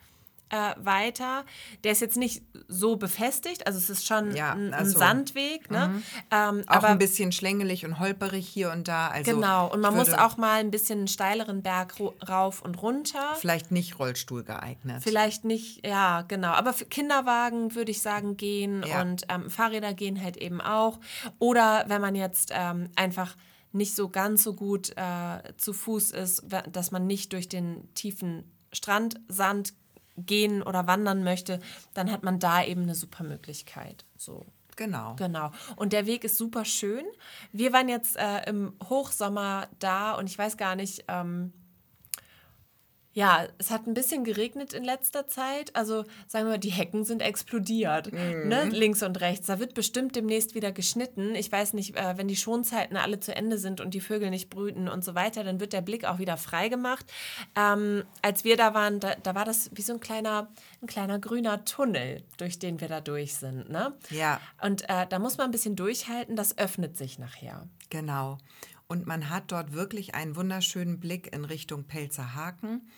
[0.50, 1.44] äh, weiter.
[1.84, 6.02] Der ist jetzt nicht so befestigt, also es ist schon Ja, ein, also, Sandweg, ne?
[6.30, 9.08] Ähm, Auch aber ein bisschen schlängelig und holperig hier und da.
[9.08, 11.94] Also genau, und man muss auch mal ein bisschen einen steileren Berg
[12.28, 13.34] rauf und runter.
[13.36, 15.02] Vielleicht nicht Rollstuhl geeignet.
[15.02, 16.52] Vielleicht nicht, ja, genau.
[16.52, 19.00] Aber für Kinderwagen würde ich sagen, gehen Ja.
[19.02, 21.00] und ähm, Fahrräder gehen halt eben auch.
[21.38, 23.36] Oder wenn man jetzt ähm, einfach
[23.72, 26.42] nicht so ganz so gut äh, zu Fuß ist,
[26.72, 29.74] dass man nicht durch den tiefen Strand, Sand
[30.26, 31.60] gehen oder wandern möchte,
[31.94, 34.04] dann hat man da eben eine super Möglichkeit.
[34.16, 34.46] So.
[34.76, 35.14] Genau.
[35.16, 35.50] Genau.
[35.76, 37.04] Und der Weg ist super schön.
[37.52, 41.52] Wir waren jetzt äh, im Hochsommer da und ich weiß gar nicht, ähm,
[43.20, 45.76] ja, es hat ein bisschen geregnet in letzter Zeit.
[45.76, 48.48] Also sagen wir mal, die Hecken sind explodiert, Mhm.
[48.48, 48.64] ne?
[48.70, 49.46] links und rechts.
[49.46, 51.34] Da wird bestimmt demnächst wieder geschnitten.
[51.34, 54.48] Ich weiß nicht, äh, wenn die Schonzeiten alle zu Ende sind und die Vögel nicht
[54.48, 57.04] brüten und so weiter, dann wird der Blick auch wieder freigemacht.
[57.54, 60.48] Ähm, als wir da waren, da, da war das wie so ein kleiner,
[60.80, 63.68] ein kleiner grüner Tunnel, durch den wir da durch sind.
[63.68, 63.92] Ne?
[64.08, 64.40] Ja.
[64.62, 67.68] Und äh, da muss man ein bisschen durchhalten, das öffnet sich nachher.
[67.90, 68.38] Genau.
[68.90, 72.88] Und man hat dort wirklich einen wunderschönen Blick in Richtung Pelzerhaken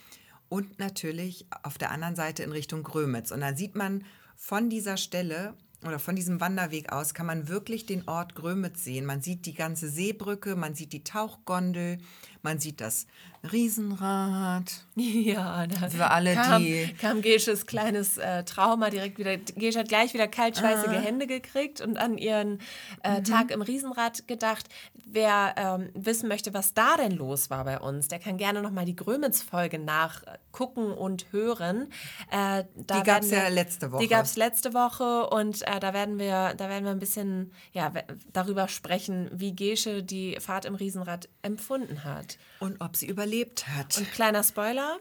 [0.49, 3.31] und natürlich auf der anderen Seite in Richtung Grömitz.
[3.31, 4.03] Und da sieht man
[4.35, 5.53] von dieser Stelle
[5.85, 9.05] oder von diesem Wanderweg aus kann man wirklich den Ort Grömitz sehen.
[9.05, 11.99] Man sieht die ganze Seebrücke, man sieht die Tauchgondel,
[12.43, 13.07] man sieht das
[13.53, 14.73] Riesenrad.
[14.95, 19.37] Ja, da Für alle, kam, die- kam Gesches kleines äh, Trauma direkt wieder.
[19.39, 22.59] Gesche hat gleich wieder kaltschweißige Hände gekriegt und an ihren
[23.03, 23.25] äh, Mhm.
[23.25, 24.69] Tag im Riesenrad gedacht.
[25.07, 28.85] Wer ähm, wissen möchte, was da denn los war bei uns, der kann gerne nochmal
[28.85, 31.89] die Grömitz-Folge nachgucken und hören.
[32.31, 34.03] Äh, Die werden wir- ja letzte Woche.
[34.03, 37.53] Die gab es letzte Woche und äh, da werden wir, da werden wir ein bisschen
[37.73, 37.93] ja,
[38.33, 42.32] darüber sprechen, wie Gesche die Fahrt im Riesenrad empfunden hat.
[42.61, 43.99] Und ob sie überlebt hat.
[43.99, 44.99] Und kleiner Spoiler,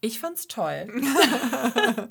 [0.00, 0.86] ich fand's toll.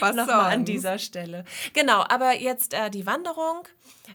[0.00, 1.44] Was Nochmal an dieser Stelle.
[1.74, 3.68] Genau, aber jetzt äh, die Wanderung,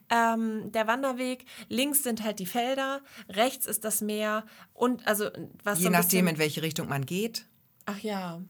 [0.09, 1.45] ähm, der Wanderweg.
[1.69, 5.29] Links sind halt die Felder, rechts ist das Meer und also
[5.63, 7.45] was Je so nachdem, in welche Richtung man geht.
[7.85, 8.41] Ach ja.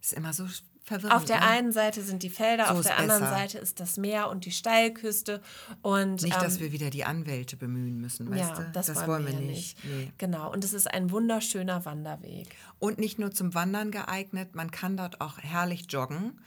[0.00, 0.46] Ist immer so
[0.88, 1.14] verwirrend.
[1.14, 1.46] Auf der ne?
[1.46, 3.36] einen Seite sind die Felder, So auf der anderen besser.
[3.36, 5.40] Seite ist das Meer und die Steilküste.
[5.82, 8.70] Und, Nicht, dass ähm, wir wieder die Anwälte bemühen müssen, weißt ja, du?
[8.72, 9.82] das, wollen, wir nicht.
[9.84, 10.10] Nee.
[10.18, 12.48] Genau, und es ist ein wunderschöner Wanderweg.
[12.78, 16.40] Und nicht nur zum Wandern geeignet, man kann dort auch herrlich joggen.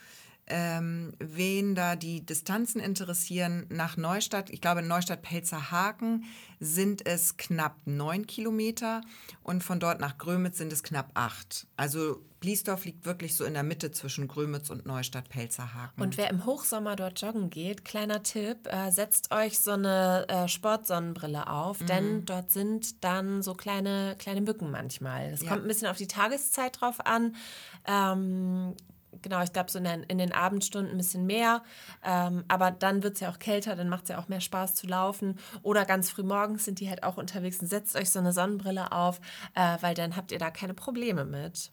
[0.53, 6.25] Ähm, wen da die Distanzen interessieren, nach Neustadt, ich glaube Neustadt-Pelzerhaken
[6.59, 9.01] sind es knapp neun Kilometer
[9.43, 11.67] und von dort nach Grömitz sind es knapp acht.
[11.77, 16.01] Also Bliesdorf liegt wirklich so in der Mitte zwischen Grömitz und Neustadt-Pelzerhaken.
[16.03, 20.47] Und wer im Hochsommer dort joggen geht, kleiner Tipp, äh, setzt euch so eine äh,
[20.49, 25.27] Sportsonnenbrille auf, denn dort sind dann so kleine, kleine Mücken manchmal.
[25.31, 25.49] Es Ja.
[25.51, 27.35] kommt ein bisschen auf die Tageszeit drauf an.
[27.87, 28.75] Ähm,
[29.21, 31.63] genau, ich glaube so in den, in den Abendstunden ein bisschen mehr.
[32.03, 34.75] Ähm, aber dann wird es ja auch kälter, dann macht es ja auch mehr Spaß
[34.75, 35.37] zu laufen.
[35.63, 38.91] Oder ganz früh morgens sind die halt auch unterwegs und setzt euch so eine Sonnenbrille
[38.91, 39.19] auf,
[39.55, 41.71] äh, weil dann habt ihr da keine Probleme mit.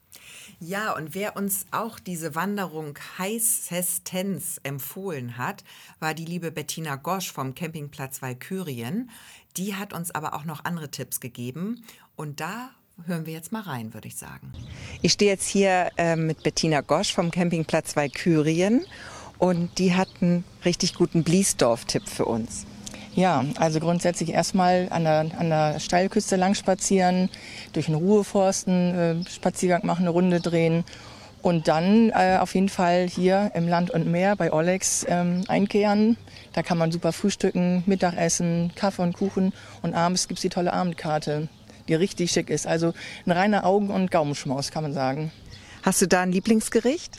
[0.61, 5.64] Ja, und wer uns auch diese Wanderung heißestens empfohlen hat,
[6.01, 9.11] war die liebe Bettina Gosch vom Campingplatz Walkürien.
[9.57, 11.84] Die hat uns aber auch noch andere Tipps gegeben.
[12.16, 12.70] Und da
[13.07, 14.53] hören wir jetzt mal rein, würde ich sagen.
[15.03, 18.84] Ich stehe jetzt hier äh, mit Bettina Gosch vom Campingplatz Walkürien.
[19.38, 22.66] Und die hat einen richtig guten Bliesdorf-Tipp für uns.
[23.14, 27.30] Ja, also grundsätzlich erstmal an der, an der Steilküste lang spazieren,
[27.72, 30.84] durch den Ruheforsten äh, Spaziergang machen, eine Runde drehen
[31.42, 36.16] und dann äh, auf jeden Fall hier im Land und Meer bei Olex ähm, einkehren.
[36.53, 41.49] Da kann man super frühstücken, Mittagessen, Kaffee und Kuchen und abends gibt's die tolle Abendkarte,
[41.89, 42.66] die richtig schick ist.
[42.66, 42.93] Also
[43.26, 45.32] ein reiner Augen- und Gaumenschmaus, kann man sagen.
[45.82, 47.18] Hast du da ein Lieblingsgericht?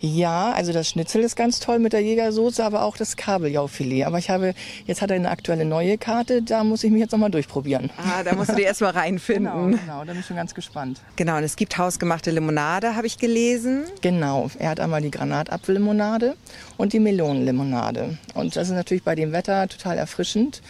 [0.00, 4.04] Ja, also das Schnitzel ist ganz toll mit der Jägersoße, aber auch das Kabeljaufilet.
[4.04, 4.54] Aber ich habe,
[4.86, 7.90] jetzt hat er eine aktuelle neue Karte, da muss ich mich jetzt nochmal durchprobieren.
[7.96, 9.70] Ah, da musst du dir erstmal reinfinden.
[9.70, 11.00] Genau, genau, da bin ich schon ganz gespannt.
[11.16, 13.84] Genau, und es gibt hausgemachte Limonade, habe ich gelesen.
[14.02, 16.36] Genau, er hat einmal die Granatapfellimonade
[16.76, 18.18] und die Melonenlimonade.
[18.34, 20.62] Und das ist natürlich bei dem Wetter total erfrischend.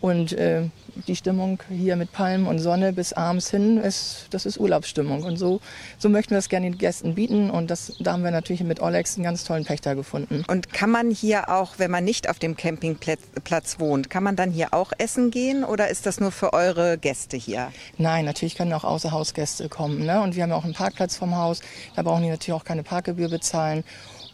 [0.00, 0.68] Und äh,
[1.06, 5.22] die Stimmung hier mit Palmen und Sonne bis abends hin, ist, das ist Urlaubsstimmung.
[5.22, 5.60] Und so,
[5.98, 7.50] so möchten wir es gerne den Gästen bieten.
[7.50, 10.44] Und das, da haben wir natürlich mit Olex einen ganz tollen Pächter gefunden.
[10.48, 14.36] Und kann man hier auch, wenn man nicht auf dem Campingplatz Platz wohnt, kann man
[14.36, 17.72] dann hier auch essen gehen oder ist das nur für eure Gäste hier?
[17.98, 20.04] Nein, natürlich können auch Außerhausgäste kommen.
[20.04, 20.20] Ne?
[20.20, 21.60] Und wir haben ja auch einen Parkplatz vom Haus.
[21.94, 23.84] Da brauchen die natürlich auch keine Parkgebühr bezahlen.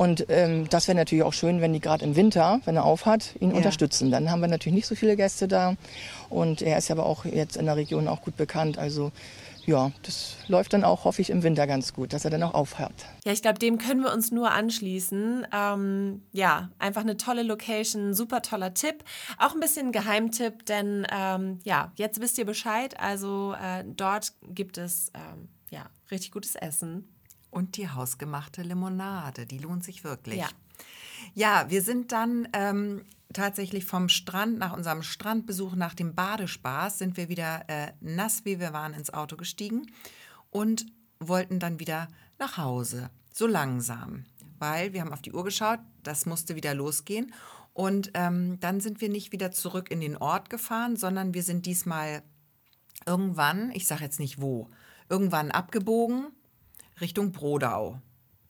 [0.03, 3.37] Und ähm, das wäre natürlich auch schön, wenn die gerade im Winter, wenn er aufhat,
[3.39, 3.57] ihn Ja.
[3.57, 4.11] unterstützen.
[4.11, 5.77] Dann haben wir natürlich nicht so viele Gäste da.
[6.29, 8.79] Und er ist ja aber auch jetzt in der Region auch gut bekannt.
[8.79, 9.13] Also
[9.65, 12.53] ja, das läuft dann auch, hoffe ich, im Winter ganz gut, dass er dann auch
[12.55, 12.91] aufhat.
[13.25, 15.47] Ja, ich glaube, dem können wir uns nur anschließen.
[15.55, 19.05] Ähm, ja, einfach eine tolle Location, super toller Tipp.
[19.39, 22.99] Auch ein bisschen ein Geheimtipp, denn ähm, ja, jetzt wisst ihr Bescheid.
[22.99, 27.09] Also äh, dort gibt es ähm, ja richtig gutes Essen.
[27.53, 30.39] Und die hausgemachte Limonade, die lohnt sich wirklich.
[30.39, 30.49] Ja.
[31.35, 37.19] Ja, wir sind dann ähm, tatsächlich vom Strand, nach unserem Strandbesuch, nach dem Badespaß, sind
[37.19, 39.87] wir wieder äh, nass, wie wir waren, ins Auto gestiegen
[40.51, 40.87] und
[41.21, 44.25] wollten dann wieder nach Hause, so langsam,
[44.59, 47.35] weil wir haben auf die Uhr geschaut, das musste wieder losgehen.
[47.75, 51.67] Und ähm, dann sind wir nicht wieder zurück in den Ort gefahren, sondern wir sind
[51.67, 52.23] diesmal
[53.05, 54.71] irgendwann, ich sage jetzt nicht wo,
[55.11, 56.29] irgendwann abgebogen
[57.01, 58.01] Richtung Brodau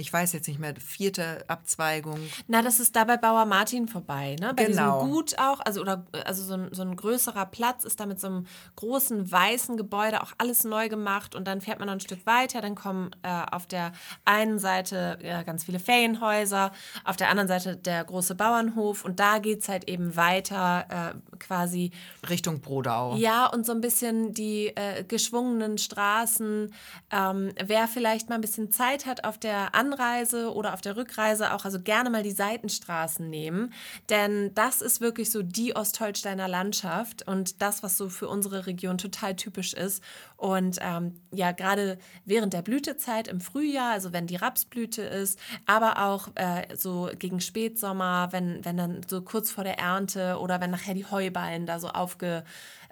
[0.03, 2.19] ich weiß jetzt nicht mehr, vierte Abzweigung.
[2.49, 4.53] Na, das ist da bei Bauer Martin vorbei, ne?
[4.53, 4.99] Bei genau.
[4.99, 8.19] diesem Gut auch, also oder also so ein, so ein größerer Platz ist da mit
[8.19, 12.01] so einem großen weißen Gebäude auch alles neu gemacht und dann fährt man noch ein
[12.01, 13.93] Stück weiter, dann kommen äh, auf der
[14.25, 16.73] einen Seite ja, ganz viele Ferienhäuser,
[17.05, 21.37] auf der anderen Seite der große Bauernhof und da geht es halt eben weiter äh,
[21.39, 21.93] quasi
[22.29, 23.15] Richtung Brodau.
[23.15, 26.75] Ja, und so ein bisschen die äh, geschwungenen Straßen.
[27.13, 30.97] Ähm, wer vielleicht mal ein bisschen Zeit hat auf der anderen Anreise oder auf der
[30.97, 33.73] Rückreise auch also gerne mal die Seitenstraßen nehmen,
[34.09, 38.99] denn das ist wirklich so die Ostholsteiner Landschaft und das, was so für unsere Region
[38.99, 40.03] total typisch ist.
[40.43, 46.05] Und ähm, ja, gerade während der Blütezeit im Frühjahr, also wenn die Rapsblüte ist, aber
[46.05, 50.73] auch äh, so gegen Spätsommer, wenn, wenn dann so kurz vor der Ernte oder wenn
[50.73, 52.43] nachher die Heuballen da so aufge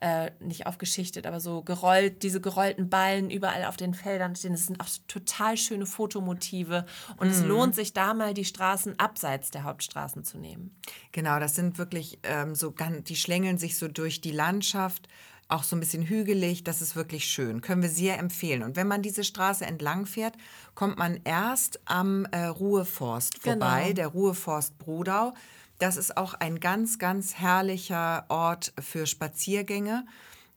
[0.01, 4.53] äh, nicht aufgeschichtet, aber so gerollt, diese gerollten Ballen überall auf den Feldern stehen.
[4.53, 6.87] Das sind auch total schöne Fotomotive
[7.17, 7.33] und mhm.
[7.33, 10.75] es lohnt sich da mal die Straßen abseits der Hauptstraßen zu nehmen.
[11.11, 15.09] Genau, das sind wirklich ähm, so ganz, die schlängeln sich so durch die Landschaft
[15.53, 16.65] auch so ein bisschen hügelig.
[16.65, 17.61] Das ist wirklich schön.
[17.61, 18.63] Können wir sehr empfehlen.
[18.63, 20.35] Und wenn man diese Straße entlang fährt,
[20.75, 23.95] kommt man erst am äh, Ruheforst vorbei, genau.
[23.95, 25.35] der Ruheforst Brodau.
[25.79, 30.07] Das ist auch ein ganz, ganz herrlicher Ort für Spaziergänge.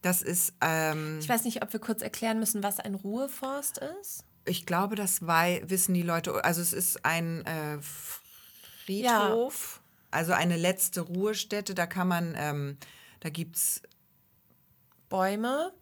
[0.02, 0.52] Das ist.
[0.60, 4.24] Ähm, ich weiß nicht, ob wir kurz erklären müssen, was ein Ruheforst ist.
[4.44, 6.44] Ich glaube, das wei wissen die Leute.
[6.44, 10.18] Also es ist ein äh, Friedhof, ja.
[10.18, 11.74] also eine letzte Ruhestätte.
[11.74, 12.76] Da kann man, ähm,
[13.20, 13.80] da gibt es
[15.08, 15.72] Bäume.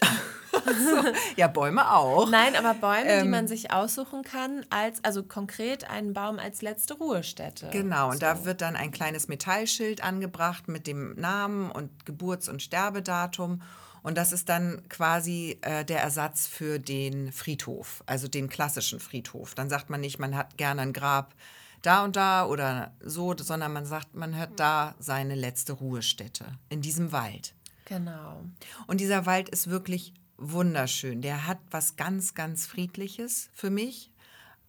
[0.00, 1.12] so.
[1.36, 2.28] Ja, Bäume auch.
[2.30, 6.62] Nein, aber Bäume, ähm, die man sich aussuchen kann, als, also konkret einen Baum als
[6.62, 7.68] letzte Ruhestätte.
[7.70, 8.20] Genau, und so.
[8.20, 13.62] da wird dann ein kleines Metallschild angebracht mit dem Namen und Geburts- und Sterbedatum.
[14.02, 19.56] Und das ist dann quasi äh, der Ersatz für den Friedhof, also den klassischen Friedhof.
[19.56, 21.34] Dann sagt man nicht, man hat gerne ein Grab
[21.82, 26.82] da und da oder so, sondern man sagt, man hat da seine letzte Ruhestätte in
[26.82, 27.55] diesem Wald.
[27.86, 28.44] Genau.
[28.86, 31.22] Und dieser Wald ist wirklich wunderschön.
[31.22, 34.10] Der hat was ganz, ganz Friedliches für mich.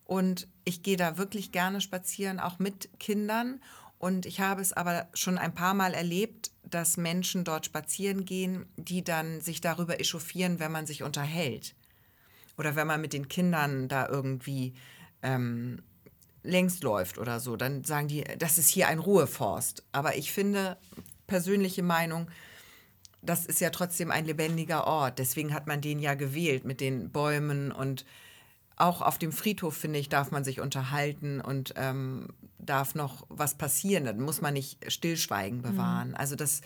[0.05, 3.59] Und ich gehe da wirklich gerne spazieren, auch mit Kindern.
[3.97, 8.65] Und ich habe es aber schon ein paar Mal erlebt, dass Menschen dort spazieren gehen,
[8.77, 11.75] die dann sich darüber echauffieren, wenn man sich unterhält.
[12.57, 14.73] Oder wenn man mit den Kindern da irgendwie
[15.23, 15.81] ähm,
[16.43, 17.55] längs läuft oder so.
[17.55, 19.83] Dann sagen die, das ist hier ein Ruheforst.
[19.91, 20.77] Aber ich finde,
[21.25, 22.29] persönliche Meinung,
[23.29, 25.19] das ist ja trotzdem ein lebendiger Ort.
[25.19, 28.05] Deswegen hat man den ja gewählt mit den Bäumen und
[28.77, 32.27] auch auf dem Friedhof, finde ich, darf man sich unterhalten und ähm,
[32.59, 34.05] darf noch was passieren.
[34.05, 36.09] Dann muss man nicht Stillschweigen bewahren.
[36.09, 36.15] Mhm.
[36.15, 36.61] Also das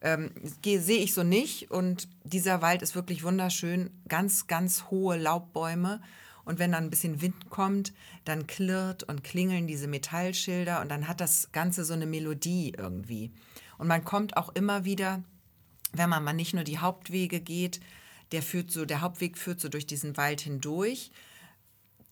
[0.00, 0.30] ähm,
[0.62, 1.70] sehe ich so nicht.
[1.72, 3.90] Und dieser Wald ist wirklich wunderschön.
[4.06, 6.00] Ganz, ganz hohe Laubbäume.
[6.44, 7.92] Und wenn dann ein bisschen Wind kommt,
[8.24, 13.32] dann klirrt und klingeln diese Metallschilder und dann hat das Ganze so eine Melodie irgendwie.
[13.78, 15.24] Und man kommt auch immer wieder
[15.92, 17.80] wenn man mal nicht nur die Hauptwege geht,
[18.32, 21.10] der führt so, der Hauptweg führt so durch diesen Wald hindurch.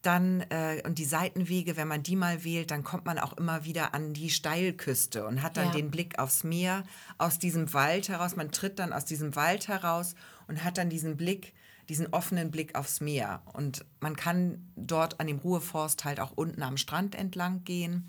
[0.03, 3.64] Dann, äh, und die Seitenwege, wenn man die mal wählt, dann kommt man auch immer
[3.64, 5.72] wieder an die Steilküste und hat dann ja.
[5.72, 6.85] den Blick aufs Meer
[7.16, 8.37] aus diesem Wald heraus.
[8.37, 10.14] Man tritt dann aus diesem Wald heraus
[10.47, 11.55] und hat dann diesen Blick,
[11.89, 13.43] diesen offenen Blick aufs Meer.
[13.55, 18.07] Und man kann dort an dem Ruheforst halt auch unten am Strand entlang gehen.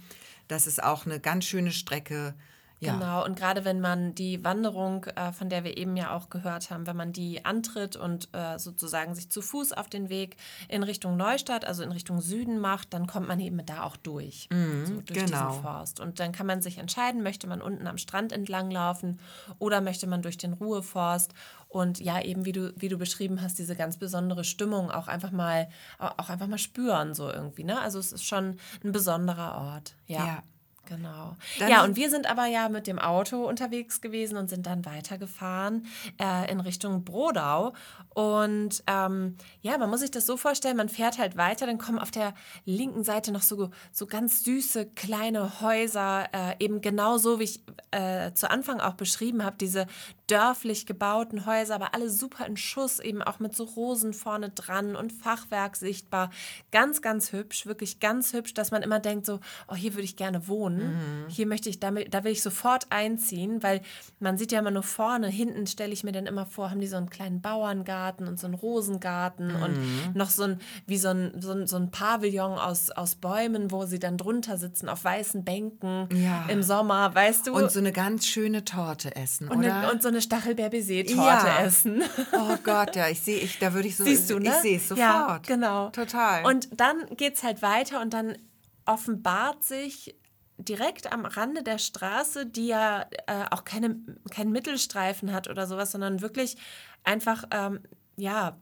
[0.50, 2.36] Das ist auch eine ganz schöne Strecke
[2.80, 2.94] ja.
[2.94, 6.70] Genau, und gerade wenn man die Wanderung, äh, von der wir eben ja auch gehört
[6.70, 10.36] haben, wenn man die antritt und äh, sozusagen sich zu Fuß auf den Weg
[10.68, 14.50] in Richtung Neustadt, also in Richtung Süden macht, dann kommt man eben da auch durch,
[14.52, 15.48] mhm, so durch genau.
[15.48, 16.00] diesen Forst.
[16.02, 19.20] Und dann kann man sich entscheiden, möchte man unten am Strand entlang laufen
[19.58, 21.34] oder möchte man durch den Ruheforst
[21.70, 25.32] und ja, eben wie du, wie du beschrieben hast, diese ganz besondere Stimmung auch einfach
[25.32, 27.64] mal, auch einfach mal spüren, so irgendwie.
[27.64, 27.80] Ne?
[27.80, 29.96] Also es ist schon ein besonderer Ort.
[30.08, 30.26] ja.
[30.26, 30.44] ja.
[30.86, 31.36] Genau.
[31.60, 34.86] Dann ja, und wir sind aber ja mit dem Auto unterwegs gewesen und sind dann
[34.86, 35.86] weitergefahren
[36.22, 37.74] äh, in Richtung Brodau.
[38.14, 42.00] Und ähm, ja, man muss sich das so vorstellen, man fährt halt weiter, dann kommen
[42.00, 42.34] auf der
[42.66, 47.64] linken Seite noch so, so ganz süße kleine Häuser, äh, eben genau so, wie ich
[47.92, 49.88] äh, zu Anfang auch beschrieben habe, diese
[50.28, 54.96] dörflich gebauten Häuser, aber alle super in Schuss, eben auch mit so Rosen vorne dran
[54.96, 56.32] und Fachwerk sichtbar.
[56.72, 60.16] Ganz, ganz hübsch, wirklich ganz hübsch, dass man immer denkt so, oh, hier würde ich
[60.16, 60.94] gerne wohnen.
[60.94, 61.30] Mhm.
[61.30, 63.82] Hier möchte ich, damit, da will ich sofort einziehen, weil
[64.20, 66.88] man sieht ja immer nur vorne, hinten stelle ich mir dann immer vor, haben die
[66.88, 69.64] so einen kleinen Bauerngarten und so einen Rosengarten mhm.
[69.64, 73.70] und noch so ein, wie so ein, so ein, so ein Pavillon aus, aus Bäumen,
[73.70, 76.46] wo sie dann drunter sitzen auf weißen Bänken ja.
[76.48, 77.54] im Sommer, weißt du?
[77.54, 79.76] Und so eine ganz schöne Torte essen, und oder?
[79.76, 81.60] Eine, und so eine Stachelbeer-Baiser-Torte ja.
[81.60, 82.04] essen.
[82.34, 84.50] Oh Gott, ja, ich sehe, ich, da würde ich so, Siehst du, ne?
[84.50, 85.00] ich sehe es sofort.
[85.00, 85.90] Ja, genau.
[85.90, 86.46] Total.
[86.46, 88.38] Und dann geht es halt weiter und dann
[88.86, 90.16] offenbart sich
[90.58, 93.98] direkt am Rande der Straße, die ja äh, auch keine,
[94.32, 96.56] keinen Mittelstreifen hat oder sowas, sondern wirklich
[97.04, 97.82] einfach, ähm,
[98.16, 98.58] ja,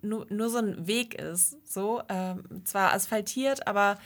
[0.00, 1.56] nur, nur so ein Weg ist.
[1.68, 3.98] So, ähm, zwar asphaltiert, aber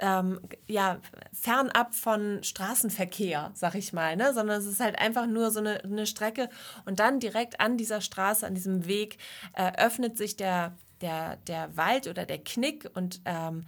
[0.00, 1.00] ähm, ja,
[1.32, 4.32] fernab von Straßenverkehr, sag ich mal, ne?
[4.34, 6.48] sondern es ist halt einfach nur so eine, eine Strecke
[6.84, 9.18] und dann direkt an dieser Straße, an diesem Weg
[9.54, 13.64] äh, öffnet sich der, der, der Wald oder der Knick und ähm,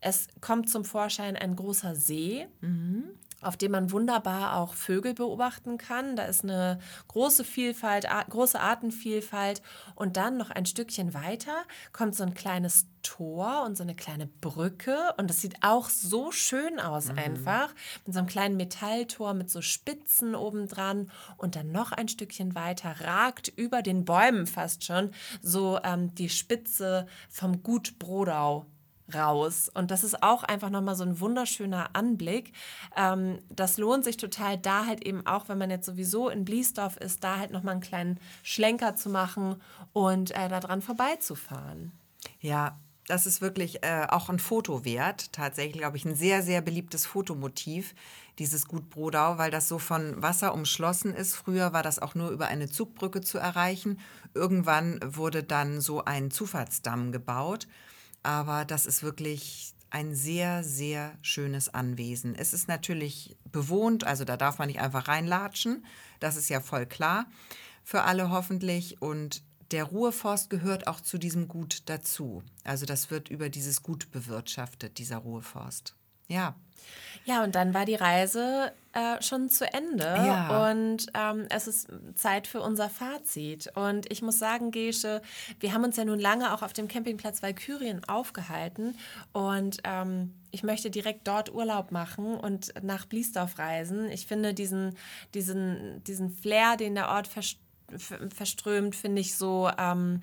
[0.00, 2.48] es kommt zum Vorschein ein großer See.
[2.60, 3.10] Mhm
[3.42, 6.16] auf dem man wunderbar auch Vögel beobachten kann.
[6.16, 6.78] Da ist eine
[7.08, 9.62] große Vielfalt, große Artenvielfalt.
[9.94, 11.62] Und dann noch ein Stückchen weiter
[11.92, 15.12] kommt so ein kleines Tor und so eine kleine Brücke.
[15.16, 17.18] Und das sieht auch so schön aus mhm.
[17.18, 17.74] einfach.
[18.06, 21.10] Mit so einem kleinen Metalltor mit so Spitzen obendran.
[21.36, 26.28] Und dann noch ein Stückchen weiter ragt über den Bäumen fast schon so ähm, die
[26.28, 28.66] Spitze vom Gut Brodau
[29.14, 29.70] raus.
[29.72, 32.52] Und das ist auch einfach nochmal so ein wunderschöner Anblick.
[32.96, 36.96] Ähm, das lohnt sich total, da halt eben auch, wenn man jetzt sowieso in Bliesdorf
[36.96, 39.56] ist, da halt nochmal einen kleinen Schlenker zu machen
[39.92, 41.92] und äh, daran vorbeizufahren.
[42.40, 45.32] Ja, das ist wirklich äh, auch ein Foto wert.
[45.32, 47.94] Tatsächlich, glaube ich, ein sehr, sehr beliebtes Fotomotiv,
[48.38, 51.34] dieses Gut Brodau, weil das so von Wasser umschlossen ist.
[51.34, 53.98] Früher war das auch nur über eine Zugbrücke zu erreichen.
[54.34, 57.66] Irgendwann wurde dann so ein Zufahrtsdamm gebaut.
[58.22, 62.34] Aber das ist wirklich ein sehr, sehr schönes Anwesen.
[62.34, 65.84] Es ist natürlich bewohnt, also da darf man nicht einfach reinlatschen.
[66.18, 67.26] Das ist ja voll klar
[67.84, 69.02] für alle hoffentlich.
[69.02, 72.42] Und der Ruheforst gehört auch zu diesem Gut dazu.
[72.64, 75.94] Also das wird über dieses Gut bewirtschaftet, dieser Ruheforst.
[76.28, 76.54] Ja.
[77.24, 80.70] Ja, und dann war die Reise äh, schon zu Ende ja.
[80.70, 83.70] und ähm, es ist Zeit für unser Fazit.
[83.74, 85.22] Und ich muss sagen, Gesche,
[85.60, 88.96] wir haben uns ja nun lange auch auf dem Campingplatz Valkyrien aufgehalten
[89.32, 94.10] und ähm, ich möchte direkt dort Urlaub machen und nach Bliesdorf reisen.
[94.10, 94.96] Ich finde diesen,
[95.34, 97.28] diesen, diesen Flair, den der Ort
[98.30, 99.70] verströmt, finde ich so...
[99.78, 100.22] Ähm,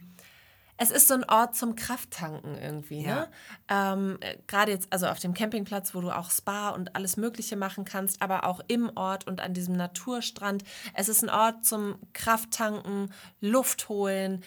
[0.81, 3.03] es ist so ein Ort zum Krafttanken irgendwie.
[3.03, 3.15] Ja.
[3.15, 3.29] Ne?
[3.67, 7.83] Ähm, Gerade jetzt, also auf dem Campingplatz, wo du auch Spa und alles Mögliche machen
[7.83, 10.63] kannst, aber auch im Ort und an diesem Naturstrand.
[10.93, 13.11] Es ist ein Ort zum Krafttanken,
[13.41, 14.41] Luft holen.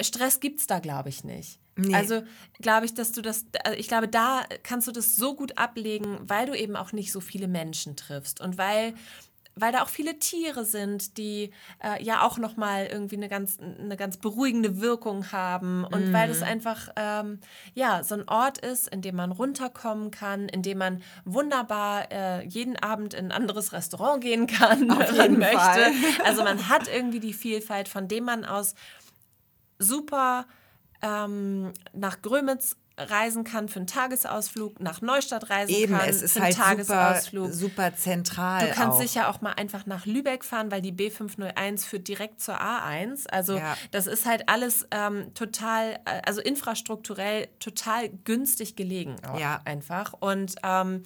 [0.00, 1.58] Stress gibt es da, glaube ich, nicht.
[1.74, 1.94] Nee.
[1.94, 2.22] Also
[2.60, 6.18] glaube ich, dass du das, also ich glaube, da kannst du das so gut ablegen,
[6.22, 8.94] weil du eben auch nicht so viele Menschen triffst und weil
[9.54, 11.50] weil da auch viele Tiere sind, die
[11.82, 16.12] äh, ja auch nochmal irgendwie eine ganz, eine ganz beruhigende Wirkung haben und mm.
[16.12, 17.40] weil es einfach ähm,
[17.74, 22.44] ja so ein Ort ist, in dem man runterkommen kann, in dem man wunderbar äh,
[22.46, 25.92] jeden Abend in ein anderes Restaurant gehen kann, Auf wenn man möchte.
[26.24, 28.74] Also man hat irgendwie die Vielfalt, von dem man aus
[29.78, 30.46] super
[31.02, 32.76] ähm, nach Grömitz
[33.08, 36.56] reisen kann für einen Tagesausflug, nach Neustadt reisen Eben, kann es ist für einen halt
[36.56, 37.46] Tagesausflug.
[37.46, 38.66] Super, super zentral.
[38.66, 39.02] Du kannst auch.
[39.02, 43.28] sicher auch mal einfach nach Lübeck fahren, weil die B501 führt direkt zur A1.
[43.28, 43.76] Also ja.
[43.90, 49.16] das ist halt alles ähm, total, äh, also infrastrukturell total günstig gelegen.
[49.38, 49.60] Ja.
[49.64, 50.12] Einfach.
[50.18, 51.02] Und ähm,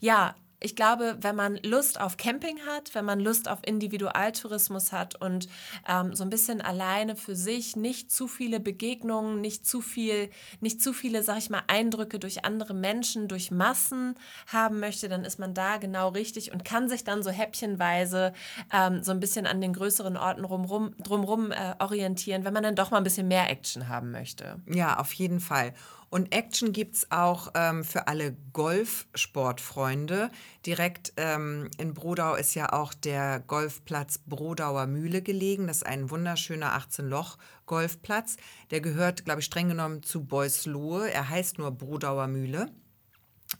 [0.00, 0.34] ja,
[0.64, 5.46] ich glaube, wenn man Lust auf Camping hat, wenn man Lust auf Individualtourismus hat und
[5.86, 10.82] ähm, so ein bisschen alleine für sich, nicht zu viele Begegnungen, nicht zu viel, nicht
[10.82, 14.14] zu viele, sag ich mal, Eindrücke durch andere Menschen, durch Massen
[14.46, 18.32] haben möchte, dann ist man da genau richtig und kann sich dann so häppchenweise
[18.72, 22.74] ähm, so ein bisschen an den größeren Orten rumrum, drumrum äh, orientieren, wenn man dann
[22.74, 24.56] doch mal ein bisschen mehr Action haben möchte.
[24.66, 25.74] Ja, auf jeden Fall.
[26.14, 30.30] Und Action gibt es auch ähm, für alle Golfsportfreunde.
[30.64, 35.66] Direkt ähm, in Brodau ist ja auch der Golfplatz Brodauer Mühle gelegen.
[35.66, 38.36] Das ist ein wunderschöner 18-Loch-Golfplatz.
[38.70, 41.10] Der gehört, glaube ich, streng genommen zu Beuslohe.
[41.10, 42.70] Er heißt nur Brodauer Mühle.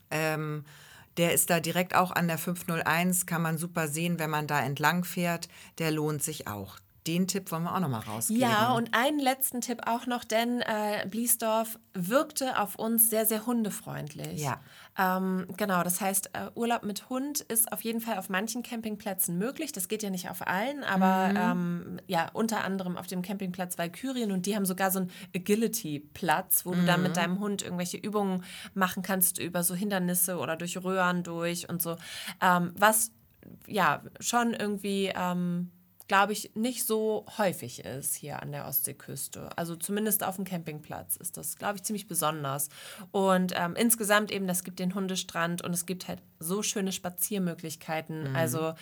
[0.09, 0.63] Ähm,
[1.17, 4.61] der ist da direkt auch an der 501, kann man super sehen, wenn man da
[4.61, 5.49] entlang fährt.
[5.77, 6.77] Der lohnt sich auch.
[7.07, 8.41] Den Tipp wollen wir auch nochmal rausgeben.
[8.41, 13.45] Ja, und einen letzten Tipp auch noch, denn äh, Bliesdorf wirkte auf uns sehr, sehr
[13.45, 14.41] hundefreundlich.
[14.41, 14.59] Ja.
[14.97, 19.37] Ähm, genau, das heißt, äh, Urlaub mit Hund ist auf jeden Fall auf manchen Campingplätzen
[19.37, 19.71] möglich.
[19.71, 21.37] Das geht ja nicht auf allen, aber Mhm.
[21.37, 26.65] ähm, ja, unter anderem auf dem Campingplatz Valkyrien und die haben sogar so einen Agility-Platz,
[26.65, 27.03] wo du dann Mhm.
[27.07, 28.43] mit deinem Hund irgendwelche Übungen
[28.73, 31.97] machen kannst über so Hindernisse oder durch Röhren durch und so.
[32.41, 33.11] Ähm, was
[33.67, 35.11] ja schon irgendwie.
[36.07, 39.49] Glaube ich, nicht so häufig ist hier an der Ostseeküste.
[39.57, 42.69] Also zumindest auf dem Campingplatz ist das, glaube ich, ziemlich besonders.
[43.11, 48.35] Und ähm, insgesamt eben, das gibt den Hundestrand und es gibt halt so schöne Spaziermöglichkeiten.
[48.35, 48.73] Also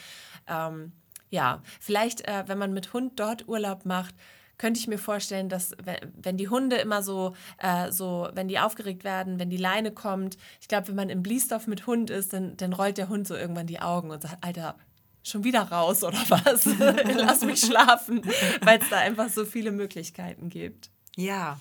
[0.48, 0.92] ähm,
[1.30, 4.14] ja, vielleicht, äh, wenn man mit Hund dort Urlaub macht,
[4.58, 8.60] könnte ich mir vorstellen, dass wenn, wenn die Hunde immer so, äh, so, wenn die
[8.60, 12.34] aufgeregt werden, wenn die Leine kommt, ich glaube, wenn man im Bliesdorf mit Hund ist,
[12.34, 14.76] dann, dann rollt der Hund so irgendwann die Augen und sagt, Alter,
[15.24, 16.66] schon wieder raus oder was?
[17.16, 18.22] Lass mich schlafen,
[18.62, 20.90] weil es da einfach so viele Möglichkeiten gibt.
[21.16, 21.60] Ja.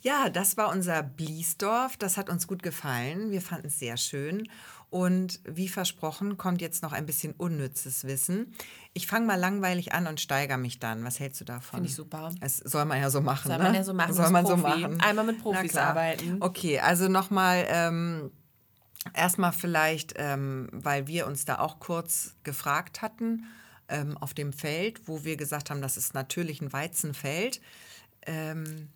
[0.00, 1.96] Ja, das war unser Bliesdorf.
[1.96, 3.30] Das hat uns gut gefallen.
[3.30, 4.48] Wir fanden es sehr schön.
[4.90, 8.52] Und wie versprochen, kommt jetzt noch ein bisschen unnützes Wissen.
[8.92, 11.04] Ich fange mal langweilig an und steigere mich dann.
[11.04, 11.78] Was hältst du davon?
[11.78, 12.32] Finde ich super.
[12.40, 13.46] Das soll man ja so machen.
[13.46, 13.64] Soll ne?
[13.64, 14.80] man ja so machen, Soll man so Profi.
[14.80, 15.00] machen.
[15.00, 16.38] Einmal mit Profis arbeiten.
[16.40, 18.32] Okay, also nochmal ähm,
[19.14, 23.46] erstmal vielleicht, ähm, weil wir uns da auch kurz gefragt hatten
[23.88, 27.60] ähm, auf dem Feld, wo wir gesagt haben, das ist natürlich ein Weizenfeld.
[28.26, 28.88] Ähm,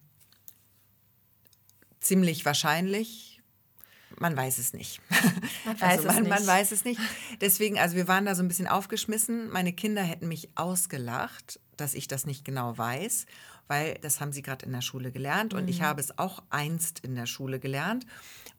[2.00, 3.40] ziemlich wahrscheinlich.
[4.16, 5.00] Man weiß es nicht.
[5.64, 6.46] Man weiß also es man, man nicht.
[6.46, 7.00] weiß es nicht.
[7.40, 9.50] Deswegen, also wir waren da so ein bisschen aufgeschmissen.
[9.50, 13.26] Meine Kinder hätten mich ausgelacht, dass ich das nicht genau weiß,
[13.68, 15.84] weil das haben sie gerade in der Schule gelernt und ich Mhm.
[15.84, 18.06] habe es auch einst in der Schule gelernt.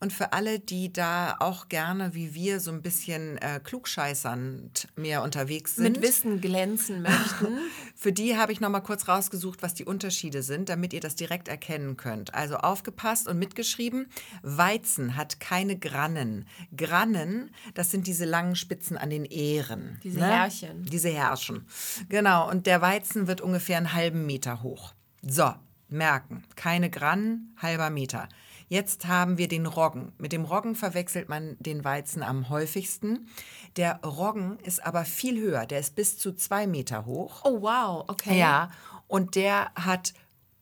[0.02, 5.24] Und für alle, die da auch gerne wie wir so ein bisschen äh, klugscheißernd mehr
[5.24, 7.58] unterwegs sind, Mit Wissen glänzen möchten.
[7.96, 11.16] für die habe ich noch mal kurz rausgesucht, was die Unterschiede sind, damit ihr das
[11.16, 12.34] direkt erkennen könnt.
[12.34, 14.08] Also aufgepasst und mitgeschrieben.
[14.44, 16.46] Weizen hat keine Grannen.
[16.76, 20.00] Grannen, das sind diese langen Spitzen an den Ähren.
[20.04, 20.84] Diese Härchen.
[20.86, 21.66] Diese Härchen.
[22.10, 22.50] Genau.
[22.50, 24.94] Und der Weizen wird ungefähr einen halben Meter hoch.
[25.28, 25.52] So,
[25.90, 26.44] merken.
[26.56, 28.30] Keine Grannen, halber Meter.
[28.68, 30.12] Jetzt haben wir den Roggen.
[30.20, 33.28] Mit dem Roggen verwechselt man den Weizen am häufigsten.
[33.76, 35.66] Der Roggen ist aber viel höher.
[35.66, 37.42] Der ist bis zu zwei Meter hoch.
[37.44, 38.38] Oh, wow, okay.
[38.38, 38.70] Ja,
[39.08, 40.14] und der hat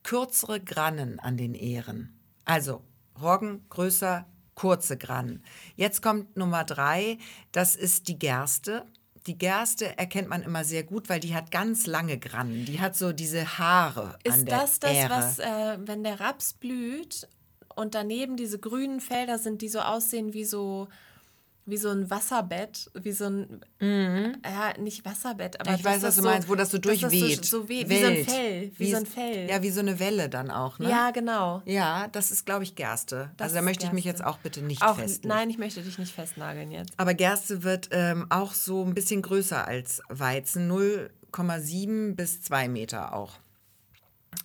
[0.02, 2.18] kürzere Grannen an den Ähren.
[2.46, 2.82] Also
[3.20, 5.42] Roggen größer, kurze Grannen.
[5.76, 7.18] Jetzt kommt Nummer drei,
[7.52, 8.86] das ist die Gerste.
[9.26, 12.66] Die Gerste erkennt man immer sehr gut, weil die hat ganz lange Grannen.
[12.66, 15.10] Die hat so diese Haare an Ist der das das, Ähre.
[15.10, 17.26] was, äh, wenn der Raps blüht
[17.74, 20.88] und daneben diese grünen Felder sind, die so aussehen wie so,
[21.66, 25.76] wie so ein Wasserbett, wie so ein, ja, nicht Wasserbett, aber Mhm.
[25.78, 27.44] ich weiß, was das du so, meinst, wo das so durchweht.
[27.44, 28.24] so, so weht, wie so ein.
[28.24, 29.48] Fell, wie, so ein Fell.
[29.48, 30.90] Ja, wie so eine Welle dann auch, ne?
[30.90, 31.62] Ja, genau.
[31.64, 33.30] Ja, das ist, glaube ich, Gerste.
[33.36, 34.22] Das also da möchte ich mich Gerste.
[34.22, 35.28] jetzt auch bitte nicht Auch, festlegen.
[35.28, 36.92] nein, ich möchte dich nicht festnageln jetzt.
[36.98, 43.14] Aber Gerste wird ähm, auch so ein bisschen größer als Weizen, 0,7 bis 2 Meter
[43.14, 43.38] auch.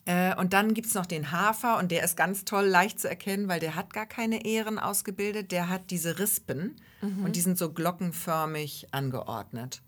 [0.05, 3.09] Äh, und dann gibt es noch den Hafer und der ist ganz toll leicht zu
[3.09, 5.51] erkennen, weil der hat gar keine Ähren ausgebildet.
[5.51, 9.81] Der hat diese Rispen und die sind so glockenförmig angeordnet.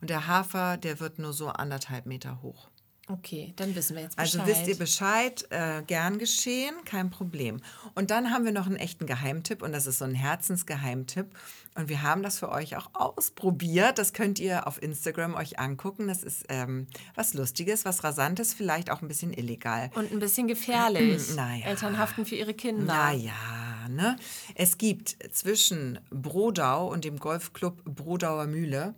[0.00, 2.68] Und der Hafer, der wird nur so anderthalb Meter hoch.
[3.06, 4.40] Okay, dann wissen wir jetzt Bescheid.
[4.40, 7.60] Also wisst ihr Bescheid, äh, gern geschehen, kein Problem.
[7.94, 11.26] Und dann haben wir noch einen echten Geheimtipp und das ist so ein Herzensgeheimtipp.
[11.74, 13.98] Und wir haben das für euch auch ausprobiert.
[13.98, 16.08] Das könnt ihr auf Instagram euch angucken.
[16.08, 19.90] Das ist ähm, was Lustiges, was Rasantes, vielleicht auch ein bisschen illegal.
[19.94, 21.22] Und ein bisschen gefährlich.
[21.34, 21.66] Naja.
[21.66, 22.84] Eltern haften für ihre Kinder.
[22.84, 24.16] Naja, ne?
[24.54, 28.94] Es gibt zwischen Brodau und dem Golfclub Brodauer Mühle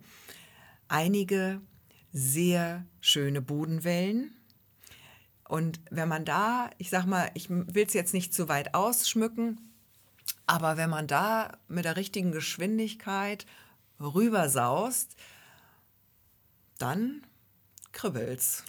[0.87, 1.61] einige
[2.17, 4.35] sehr schöne Bodenwellen.
[5.47, 9.59] Und wenn man da, ich sag mal, ich will es jetzt nicht zu weit ausschmücken,
[10.47, 13.45] aber wenn man da mit der richtigen Geschwindigkeit
[13.99, 15.15] rübersaust,
[16.79, 17.21] dann
[17.91, 18.63] kribbelt's.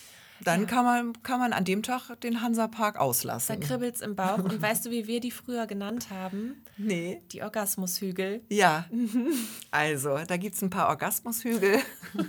[0.45, 3.61] Dann kann, man, kann man an dem Tag den Hansapark Da auslassen.
[3.61, 4.39] kribbelt's im Bauch.
[4.39, 6.63] Und weißt du, wie wir die früher genannt haben?
[6.77, 7.23] Nee.
[7.33, 8.43] Die Orgasmushügel.
[8.49, 8.87] Ja,
[9.71, 11.79] also da gibt es ein paar Orgasmushügel.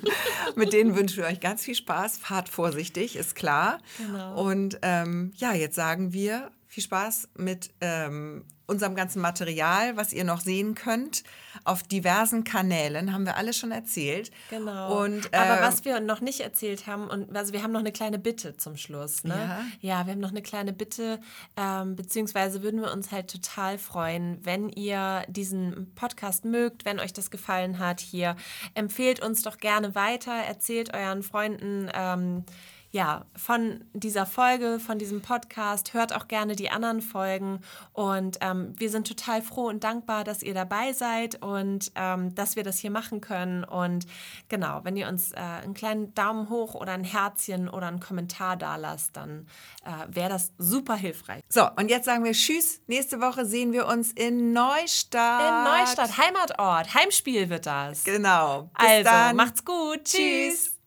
[0.55, 2.17] Mit denen wünschen wir euch ganz viel Spaß.
[2.17, 3.79] Fahrt vorsichtig, ist klar.
[3.97, 4.43] Genau.
[4.43, 10.23] Und ähm, ja, jetzt sagen wir viel Spaß mit ähm, unserem ganzen Material, was ihr
[10.23, 11.23] noch sehen könnt.
[11.63, 14.29] Auf diversen Kanälen haben wir alles schon erzählt.
[14.51, 15.01] Genau.
[15.01, 17.91] Und, Aber äh, was wir noch nicht erzählt haben, und also wir haben noch eine
[17.91, 19.23] kleine Bitte zum Schluss.
[19.23, 19.33] Ne?
[19.33, 19.65] Ja.
[19.81, 21.19] ja, wir haben noch eine kleine Bitte,
[21.57, 27.13] ähm, beziehungsweise würden wir uns halt total freuen, wenn ihr diesen Podcast mögt, wenn euch
[27.13, 28.35] das gefallen hat hier.
[28.75, 31.89] Empfehlt uns doch gerne weiter, erzählt euren Freunden.
[31.95, 32.45] Ähm,
[32.91, 35.93] ja, von dieser Folge, von diesem Podcast.
[35.93, 37.59] Hört auch gerne die anderen Folgen.
[37.93, 42.55] Und ähm, wir sind total froh und dankbar, dass ihr dabei seid und ähm, dass
[42.55, 43.63] wir das hier machen können.
[43.63, 44.07] Und
[44.47, 48.57] genau, wenn ihr uns äh, einen kleinen Daumen hoch oder ein Herzchen oder einen Kommentar
[48.57, 49.47] da lasst, dann
[49.85, 51.43] äh, wäre das super hilfreich.
[51.47, 52.81] So, und jetzt sagen wir Tschüss.
[52.87, 55.41] Nächste Woche sehen wir uns in Neustadt.
[55.41, 56.93] In Neustadt, Heimatort.
[56.95, 58.03] Heimspiel wird das.
[58.03, 58.71] Genau.
[58.79, 59.35] Bis also, dann.
[59.35, 60.05] macht's gut.
[60.05, 60.78] Tschüss.